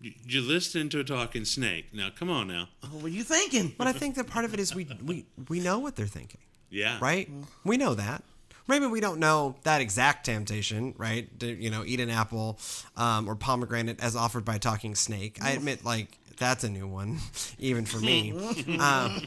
y- 0.02 0.14
you 0.26 0.40
listen 0.40 0.88
to 0.90 1.00
a 1.00 1.04
talking 1.04 1.44
snake. 1.44 1.86
Now, 1.92 2.10
come 2.14 2.30
on 2.30 2.48
now. 2.48 2.68
What 2.90 3.04
are 3.04 3.08
you 3.08 3.24
thinking? 3.24 3.74
But 3.76 3.86
I 3.86 3.92
think 3.92 4.14
that 4.16 4.26
part 4.26 4.44
of 4.44 4.54
it 4.54 4.60
is 4.60 4.74
we 4.74 4.86
we 5.04 5.26
we 5.48 5.60
know 5.60 5.78
what 5.78 5.96
they're 5.96 6.06
thinking. 6.06 6.40
Yeah. 6.70 6.98
right? 7.00 7.28
We 7.64 7.76
know 7.76 7.94
that. 7.94 8.24
Maybe 8.66 8.86
we 8.86 9.00
don't 9.00 9.18
know 9.18 9.56
that 9.64 9.80
exact 9.80 10.24
temptation, 10.24 10.94
right? 10.96 11.28
To, 11.40 11.46
you 11.46 11.68
know, 11.70 11.82
eat 11.84 12.00
an 12.00 12.08
apple 12.10 12.58
um, 12.96 13.28
or 13.28 13.34
pomegranate 13.34 14.00
as 14.02 14.16
offered 14.16 14.44
by 14.44 14.54
a 14.54 14.58
talking 14.58 14.94
snake. 14.94 15.38
I 15.42 15.50
admit, 15.50 15.84
like, 15.84 16.16
that's 16.38 16.64
a 16.64 16.70
new 16.70 16.86
one, 16.86 17.18
even 17.58 17.84
for 17.84 17.98
me. 17.98 18.32
um, 18.80 19.20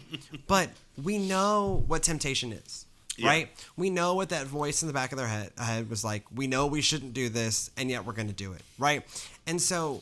but 0.47 0.69
we 1.01 1.19
know 1.19 1.83
what 1.87 2.01
temptation 2.01 2.51
is. 2.53 2.84
Yeah. 3.17 3.27
right? 3.27 3.49
We 3.77 3.89
know 3.89 4.15
what 4.15 4.29
that 4.29 4.45
voice 4.47 4.81
in 4.81 4.87
the 4.87 4.93
back 4.93 5.11
of 5.11 5.17
their 5.17 5.27
head, 5.27 5.51
head 5.57 5.89
was 5.89 6.03
like. 6.03 6.23
We 6.33 6.47
know 6.47 6.67
we 6.67 6.81
shouldn't 6.81 7.13
do 7.13 7.29
this, 7.29 7.71
and 7.77 7.89
yet 7.89 8.05
we're 8.05 8.13
going 8.13 8.27
to 8.27 8.33
do 8.33 8.51
it, 8.53 8.61
right? 8.77 9.03
And 9.47 9.61
so, 9.61 10.01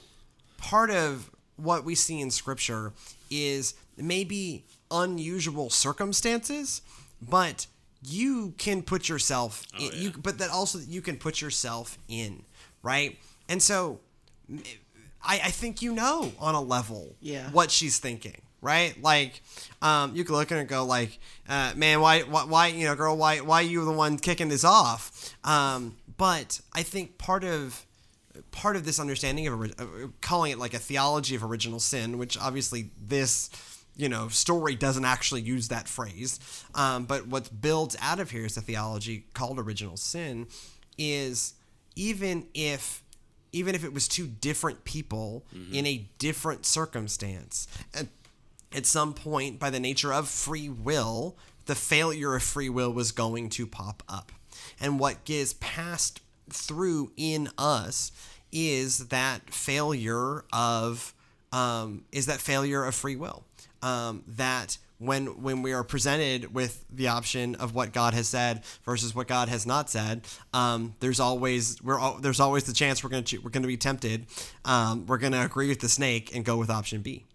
part 0.58 0.90
of 0.90 1.30
what 1.58 1.84
we 1.84 1.94
see 1.96 2.20
in 2.22 2.32
Scripture 2.32 2.92
is 3.30 3.76
maybe 3.98 4.66
unusual 4.90 5.70
circumstances, 5.70 6.82
but 7.22 7.68
you 8.06 8.54
can 8.58 8.82
put 8.82 9.08
yourself, 9.08 9.64
oh, 9.76 9.84
in, 9.84 9.92
Oh, 9.92 9.96
you, 9.96 10.10
yeah. 10.10 10.16
but 10.22 10.38
that 10.40 10.50
also 10.50 10.80
you 10.80 11.02
can 11.02 11.18
put 11.18 11.40
yourself 11.42 11.98
in, 12.08 12.44
right? 12.82 13.18
And 13.48 13.62
so, 13.62 14.00
I, 14.52 15.40
I 15.46 15.52
think 15.52 15.82
you 15.82 15.94
know 15.94 16.34
on 16.40 16.56
a 16.56 16.62
level 16.62 17.16
Yeah. 17.22 17.50
what 17.52 17.72
she's 17.72 17.98
thinking, 18.00 18.42
right? 18.64 19.00
Like, 19.02 19.42
um, 19.82 20.16
you 20.16 20.24
can 20.24 20.36
look 20.36 20.52
at 20.52 20.56
her 20.56 20.62
and 20.62 20.70
go 20.70 20.86
like, 20.86 21.20
uh, 21.48 21.74
"Man, 21.76 22.02
why, 22.02 22.22
why, 22.22 22.46
why, 22.46 22.68
you 22.68 22.86
know, 22.86 22.96
girl, 22.96 23.16
why, 23.18 23.42
why 23.42 23.62
you 23.62 23.84
the 23.86 23.92
one 23.92 24.18
kicking 24.18 24.50
this 24.50 24.64
off?" 24.64 25.36
Um, 25.44 25.98
but 26.18 26.62
I 26.74 26.84
think 26.84 27.18
part 27.18 27.44
of 27.44 27.86
part 28.52 28.76
of 28.76 28.86
this 28.86 29.00
understanding 29.00 29.48
of 29.48 29.62
uh, 29.62 29.86
calling 30.22 30.52
it 30.52 30.58
like 30.58 30.74
a 30.74 30.80
theology 30.80 31.36
of 31.36 31.44
original 31.44 31.80
sin, 31.80 32.18
which 32.18 32.38
obviously 32.40 32.90
this 33.00 33.50
you 33.96 34.10
know 34.10 34.28
story 34.28 34.76
doesn't 34.76 35.06
actually 35.06 35.42
use 35.42 35.68
that 35.68 35.88
phrase, 35.88 36.40
um, 36.74 37.06
but 37.06 37.28
what 37.28 37.62
builds 37.62 37.96
out 38.02 38.20
of 38.20 38.32
here 38.32 38.46
is 38.46 38.58
a 38.58 38.62
theology 38.62 39.26
called 39.34 39.60
original 39.60 39.98
sin, 39.98 40.48
is 40.98 41.54
even 41.96 42.48
if 42.54 43.04
even 43.52 43.76
if 43.76 43.84
it 43.84 43.94
was 43.94 44.08
two 44.08 44.26
different 44.26 44.84
people 44.84 45.46
in 45.72 45.86
a 45.86 46.08
different 46.18 46.66
circumstance 46.66 47.68
at, 47.94 48.08
at 48.76 48.86
some 48.86 49.14
point 49.14 49.60
by 49.60 49.70
the 49.70 49.80
nature 49.80 50.14
of 50.14 50.28
free 50.28 50.70
will 50.70 51.38
the 51.66 51.76
failure 51.76 52.36
of 52.36 52.44
free 52.44 52.70
will 52.70 52.92
was 52.92 53.12
going 53.12 53.50
to 53.50 53.66
pop 53.66 54.04
up 54.10 54.32
and 54.80 55.00
what 55.00 55.24
gets 55.26 55.54
passed 55.60 56.22
through 56.50 57.12
in 57.16 57.50
us 57.58 58.12
is 58.52 59.08
that 59.08 59.50
failure 59.54 60.44
of 60.54 61.14
um, 61.52 62.04
is 62.12 62.26
that 62.26 62.40
failure 62.40 62.84
of 62.84 62.96
free 62.96 63.16
will 63.16 63.44
um, 63.82 64.24
that 64.28 64.78
when 65.04 65.42
when 65.42 65.62
we 65.62 65.74
are 65.74 65.84
presented 65.84 66.54
with 66.54 66.86
the 66.90 67.10
option 67.10 67.56
of 67.56 67.76
what 67.76 67.92
God 67.92 68.14
has 68.14 68.28
said 68.28 68.64
versus 68.86 69.14
what 69.14 69.28
God 69.28 69.50
has 69.50 69.66
not 69.66 69.90
said, 69.90 70.22
um, 70.54 70.96
there's 71.00 71.20
always 71.20 71.82
we're 71.84 72.00
al- 72.00 72.20
there's 72.20 72.40
always 72.40 72.64
the 72.64 72.74
chance 72.74 73.04
we're 73.04 73.10
gonna 73.10 73.24
we're 73.44 73.50
gonna 73.50 73.68
be 73.68 73.78
tempted. 73.78 74.26
Um, 74.64 75.06
we're 75.06 75.18
gonna 75.18 75.44
agree 75.44 75.68
with 75.68 75.82
the 75.82 75.90
snake 75.90 76.34
and 76.36 76.46
go 76.46 76.58
with 76.58 76.70
option 76.70 77.02
B. 77.02 77.26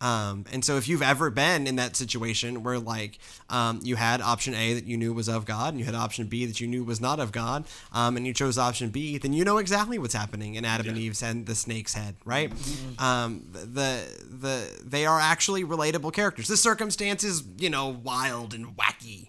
Um, 0.00 0.44
and 0.52 0.64
so 0.64 0.76
if 0.76 0.86
you've 0.86 1.02
ever 1.02 1.28
been 1.30 1.66
in 1.66 1.76
that 1.76 1.96
situation 1.96 2.62
where 2.62 2.78
like 2.78 3.18
um, 3.50 3.80
you 3.82 3.96
had 3.96 4.20
option 4.20 4.54
A 4.54 4.74
that 4.74 4.84
you 4.84 4.96
knew 4.96 5.12
was 5.12 5.28
of 5.28 5.44
God 5.44 5.70
and 5.74 5.80
you 5.80 5.84
had 5.86 5.94
option 5.96 6.26
B 6.28 6.46
that 6.46 6.60
you 6.60 6.68
knew 6.68 6.84
was 6.84 7.00
not 7.00 7.18
of 7.18 7.32
God, 7.32 7.64
um, 7.92 8.16
and 8.16 8.24
you 8.26 8.32
chose 8.32 8.58
option 8.58 8.90
B, 8.90 9.18
then 9.18 9.32
you 9.32 9.44
know 9.44 9.58
exactly 9.58 9.98
what's 9.98 10.14
happening 10.14 10.54
in 10.54 10.64
Adam 10.64 10.88
and 10.88 10.96
Yeah. 10.96 11.02
Eve's 11.04 11.22
and 11.22 11.46
the 11.46 11.54
snake's 11.56 11.94
head, 11.94 12.14
right? 12.24 12.52
Um, 12.98 13.44
the 13.52 14.06
the 14.22 14.70
they 14.84 15.04
are 15.04 15.18
actually 15.18 15.64
relatable 15.64 16.12
characters. 16.12 16.46
The 16.48 16.56
circumstance 16.56 17.24
is 17.24 17.42
you 17.58 17.70
know 17.70 17.88
wild 17.88 18.54
and 18.54 18.76
wacky, 18.76 19.28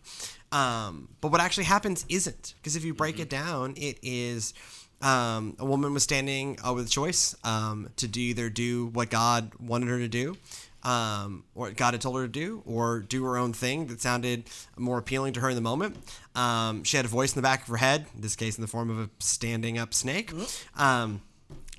um, 0.51 1.09
but 1.21 1.31
what 1.31 1.41
actually 1.41 1.63
happens 1.65 2.05
isn't 2.09 2.53
because 2.57 2.75
if 2.75 2.83
you 2.83 2.93
break 2.93 3.19
it 3.19 3.29
down, 3.29 3.73
it 3.75 3.97
is 4.01 4.53
um, 5.01 5.55
a 5.59 5.65
woman 5.65 5.93
was 5.93 6.03
standing 6.03 6.57
uh, 6.65 6.73
with 6.73 6.87
a 6.87 6.89
choice 6.89 7.35
um, 7.43 7.89
to 7.97 8.07
do 8.07 8.19
either 8.19 8.49
do 8.49 8.87
what 8.87 9.09
God 9.09 9.51
wanted 9.59 9.87
her 9.89 9.99
to 9.99 10.07
do, 10.07 10.37
um, 10.83 11.43
or 11.55 11.67
what 11.67 11.77
God 11.77 11.93
had 11.93 12.01
told 12.01 12.17
her 12.17 12.23
to 12.23 12.31
do, 12.31 12.61
or 12.65 12.99
do 12.99 13.23
her 13.23 13.37
own 13.37 13.53
thing 13.53 13.87
that 13.87 14.01
sounded 14.01 14.43
more 14.77 14.97
appealing 14.97 15.33
to 15.33 15.39
her 15.39 15.49
in 15.49 15.55
the 15.55 15.61
moment. 15.61 15.97
Um, 16.35 16.83
she 16.83 16.97
had 16.97 17.05
a 17.05 17.09
voice 17.09 17.33
in 17.33 17.37
the 17.37 17.41
back 17.41 17.61
of 17.61 17.67
her 17.67 17.77
head, 17.77 18.07
in 18.13 18.21
this 18.21 18.35
case 18.35 18.57
in 18.57 18.61
the 18.61 18.67
form 18.67 18.89
of 18.89 18.99
a 18.99 19.09
standing 19.19 19.77
up 19.77 19.93
snake, 19.93 20.31
um, 20.77 21.21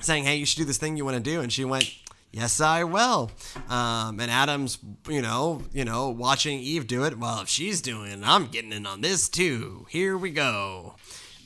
saying, 0.00 0.24
"Hey, 0.24 0.36
you 0.36 0.46
should 0.46 0.58
do 0.58 0.64
this 0.64 0.78
thing 0.78 0.96
you 0.96 1.04
want 1.04 1.16
to 1.16 1.22
do," 1.22 1.40
and 1.40 1.52
she 1.52 1.64
went. 1.64 1.92
Yes, 2.32 2.60
I 2.60 2.84
will. 2.84 3.32
Um, 3.68 4.20
and 4.20 4.30
Adam's, 4.30 4.78
you 5.08 5.20
know, 5.20 5.62
you 5.72 5.84
know, 5.84 6.10
watching 6.10 6.60
Eve 6.60 6.86
do 6.86 7.02
it. 7.02 7.18
Well, 7.18 7.40
if 7.40 7.48
she's 7.48 7.80
doing 7.82 8.12
it, 8.12 8.20
I'm 8.22 8.46
getting 8.46 8.72
in 8.72 8.86
on 8.86 9.00
this 9.00 9.28
too. 9.28 9.84
Here 9.90 10.16
we 10.16 10.30
go. 10.30 10.94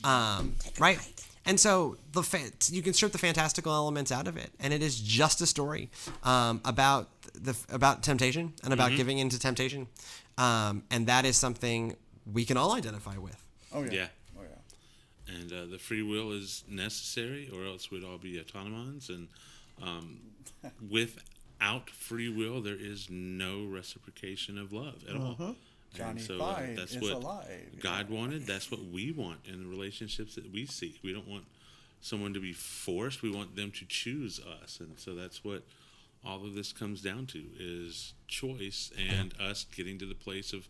Um, 0.03 0.53
right. 0.77 0.99
And 1.45 1.59
so 1.59 1.97
the 2.11 2.23
fa- 2.23 2.51
you 2.71 2.81
can 2.81 2.93
strip 2.93 3.11
the 3.11 3.17
fantastical 3.19 3.71
elements 3.73 4.11
out 4.11 4.27
of 4.27 4.35
it, 4.37 4.49
and 4.59 4.73
it 4.73 4.81
is 4.81 4.99
just 4.99 5.41
a 5.41 5.45
story 5.45 5.89
um, 6.23 6.59
about 6.65 7.09
the 7.33 7.55
about 7.69 8.01
temptation 8.01 8.53
and 8.63 8.73
about 8.73 8.91
giving 8.97 9.19
into 9.19 9.37
temptation, 9.37 9.87
um, 10.37 10.83
and 10.89 11.05
that 11.07 11.23
is 11.25 11.37
something 11.37 11.95
we 12.31 12.45
can 12.45 12.57
all 12.57 12.73
identify 12.73 13.17
with. 13.17 13.37
Oh 13.73 13.83
yeah. 13.83 13.91
Yeah. 13.91 14.07
Oh 14.39 14.41
yeah. 14.41 15.35
and 15.37 15.53
uh, 15.53 15.65
the 15.67 15.77
free 15.77 16.01
will 16.01 16.31
is 16.31 16.63
necessary, 16.67 17.49
or 17.53 17.63
else 17.65 17.91
we'd 17.91 18.03
all 18.03 18.17
be 18.17 18.39
autonomons. 18.39 19.09
And 19.09 19.27
um, 19.83 20.19
without 20.89 21.89
free 21.91 22.29
will, 22.29 22.61
there 22.61 22.77
is 22.79 23.07
no 23.09 23.65
reciprocation 23.65 24.57
of 24.57 24.73
love 24.73 25.03
at 25.07 25.15
all. 25.15 25.55
And 25.99 26.19
Johnny 26.19 26.21
so 26.21 26.35
uh, 26.41 26.53
Five 26.55 26.75
that's 26.75 26.95
is 26.95 27.01
what 27.01 27.13
alive. 27.13 27.79
God 27.81 28.09
wanted. 28.09 28.45
That's 28.45 28.71
what 28.71 28.83
we 28.85 29.11
want 29.11 29.39
in 29.45 29.63
the 29.63 29.69
relationships 29.69 30.35
that 30.35 30.51
we 30.51 30.65
seek. 30.65 30.99
We 31.03 31.13
don't 31.13 31.27
want 31.27 31.45
someone 32.01 32.33
to 32.33 32.39
be 32.39 32.53
forced. 32.53 33.21
We 33.21 33.31
want 33.31 33.55
them 33.55 33.71
to 33.71 33.85
choose 33.85 34.39
us, 34.61 34.79
and 34.79 34.97
so 34.99 35.15
that's 35.15 35.43
what 35.43 35.63
all 36.23 36.43
of 36.43 36.55
this 36.55 36.73
comes 36.73 37.01
down 37.01 37.27
to 37.27 37.43
is 37.59 38.13
choice 38.27 38.91
and 39.09 39.33
us 39.39 39.65
getting 39.75 39.97
to 39.99 40.05
the 40.05 40.15
place 40.15 40.53
of 40.53 40.67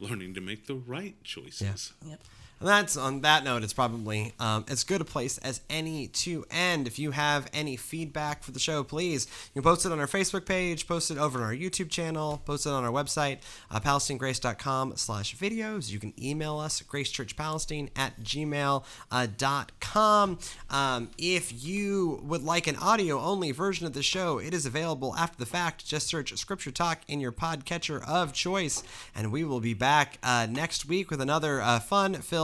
learning 0.00 0.34
to 0.34 0.40
make 0.40 0.66
the 0.66 0.74
right 0.74 1.14
choices. 1.24 1.92
Yep. 2.04 2.20
And 2.58 2.68
that's 2.68 2.96
on 2.96 3.20
that 3.20 3.44
note. 3.44 3.62
It's 3.62 3.74
probably 3.74 4.32
um, 4.40 4.64
as 4.68 4.82
good 4.82 5.02
a 5.02 5.04
place 5.04 5.36
as 5.38 5.60
any 5.68 6.06
to 6.08 6.44
end. 6.50 6.86
If 6.86 6.98
you 6.98 7.10
have 7.10 7.50
any 7.52 7.76
feedback 7.76 8.42
for 8.42 8.50
the 8.50 8.58
show, 8.58 8.82
please 8.82 9.26
you 9.54 9.60
can 9.60 9.70
post 9.70 9.84
it 9.84 9.92
on 9.92 10.00
our 10.00 10.06
Facebook 10.06 10.46
page, 10.46 10.88
post 10.88 11.10
it 11.10 11.18
over 11.18 11.38
on 11.38 11.44
our 11.44 11.54
YouTube 11.54 11.90
channel, 11.90 12.40
post 12.46 12.64
it 12.64 12.70
on 12.70 12.82
our 12.82 12.90
website, 12.90 13.38
uh, 13.70 13.78
PalestineGrace.com/slash 13.80 15.36
videos. 15.36 15.90
You 15.90 15.98
can 15.98 16.14
email 16.22 16.58
us 16.58 16.80
gracechurchpalestine 16.80 17.90
at 17.94 18.20
gmail 18.22 18.84
uh. 19.10 20.38
Um, 20.70 21.10
if 21.18 21.64
you 21.64 22.20
would 22.22 22.42
like 22.42 22.66
an 22.66 22.76
audio 22.76 23.20
only 23.20 23.52
version 23.52 23.86
of 23.86 23.92
the 23.92 24.02
show, 24.02 24.38
it 24.38 24.54
is 24.54 24.64
available 24.64 25.14
after 25.16 25.38
the 25.38 25.46
fact. 25.46 25.86
Just 25.86 26.06
search 26.06 26.32
Scripture 26.36 26.70
Talk 26.70 27.02
in 27.06 27.20
your 27.20 27.32
podcatcher 27.32 28.06
of 28.06 28.32
choice, 28.32 28.82
and 29.14 29.30
we 29.30 29.44
will 29.44 29.60
be 29.60 29.74
back 29.74 30.18
uh, 30.22 30.46
next 30.48 30.86
week 30.86 31.10
with 31.10 31.20
another 31.20 31.60
uh, 31.60 31.80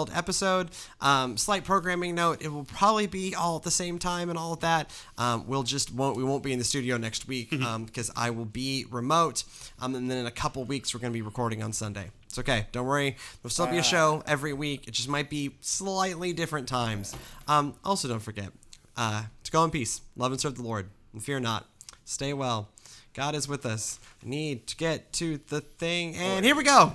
fun-filled 0.02 0.16
episode. 0.16 0.70
Um, 1.00 1.36
slight 1.36 1.64
programming 1.64 2.14
note: 2.14 2.42
it 2.42 2.48
will 2.48 2.64
probably 2.64 3.06
be 3.06 3.34
all 3.34 3.56
at 3.56 3.62
the 3.62 3.70
same 3.70 3.98
time 3.98 4.28
and 4.30 4.38
all 4.38 4.52
of 4.52 4.60
that. 4.60 4.90
Um, 5.18 5.46
we'll 5.46 5.62
just 5.62 5.92
won't 5.92 6.16
we 6.16 6.24
won't 6.24 6.42
be 6.42 6.52
in 6.52 6.58
the 6.58 6.64
studio 6.64 6.96
next 6.96 7.28
week 7.28 7.50
because 7.50 8.10
I 8.16 8.30
will 8.30 8.44
be 8.44 8.86
remote, 8.90 9.44
um, 9.80 9.94
and 9.94 10.10
then 10.10 10.18
in 10.18 10.26
a 10.26 10.30
couple 10.30 10.64
weeks 10.64 10.94
we're 10.94 11.00
going 11.00 11.12
to 11.12 11.16
be 11.16 11.22
recording 11.22 11.62
on 11.62 11.72
Sunday. 11.72 12.10
It's 12.26 12.38
okay. 12.38 12.66
Don't 12.72 12.86
worry. 12.86 13.16
There'll 13.42 13.50
still 13.50 13.66
be 13.66 13.78
a 13.78 13.82
show 13.82 14.22
every 14.26 14.54
week. 14.54 14.88
It 14.88 14.92
just 14.92 15.08
might 15.08 15.28
be 15.28 15.56
slightly 15.60 16.32
different 16.32 16.66
times. 16.66 17.14
Um, 17.46 17.74
also, 17.84 18.08
don't 18.08 18.20
forget 18.20 18.50
uh, 18.96 19.24
to 19.44 19.52
go 19.52 19.64
in 19.64 19.70
peace, 19.70 20.00
love 20.16 20.32
and 20.32 20.40
serve 20.40 20.56
the 20.56 20.62
Lord, 20.62 20.88
and 21.12 21.22
fear 21.22 21.40
not. 21.40 21.66
Stay 22.04 22.32
well. 22.32 22.68
God 23.14 23.34
is 23.34 23.46
with 23.46 23.66
us. 23.66 24.00
I 24.24 24.28
need 24.30 24.66
to 24.68 24.76
get 24.76 25.12
to 25.14 25.38
the 25.48 25.60
thing, 25.60 26.16
and 26.16 26.44
here 26.46 26.56
we 26.56 26.64
go. 26.64 26.94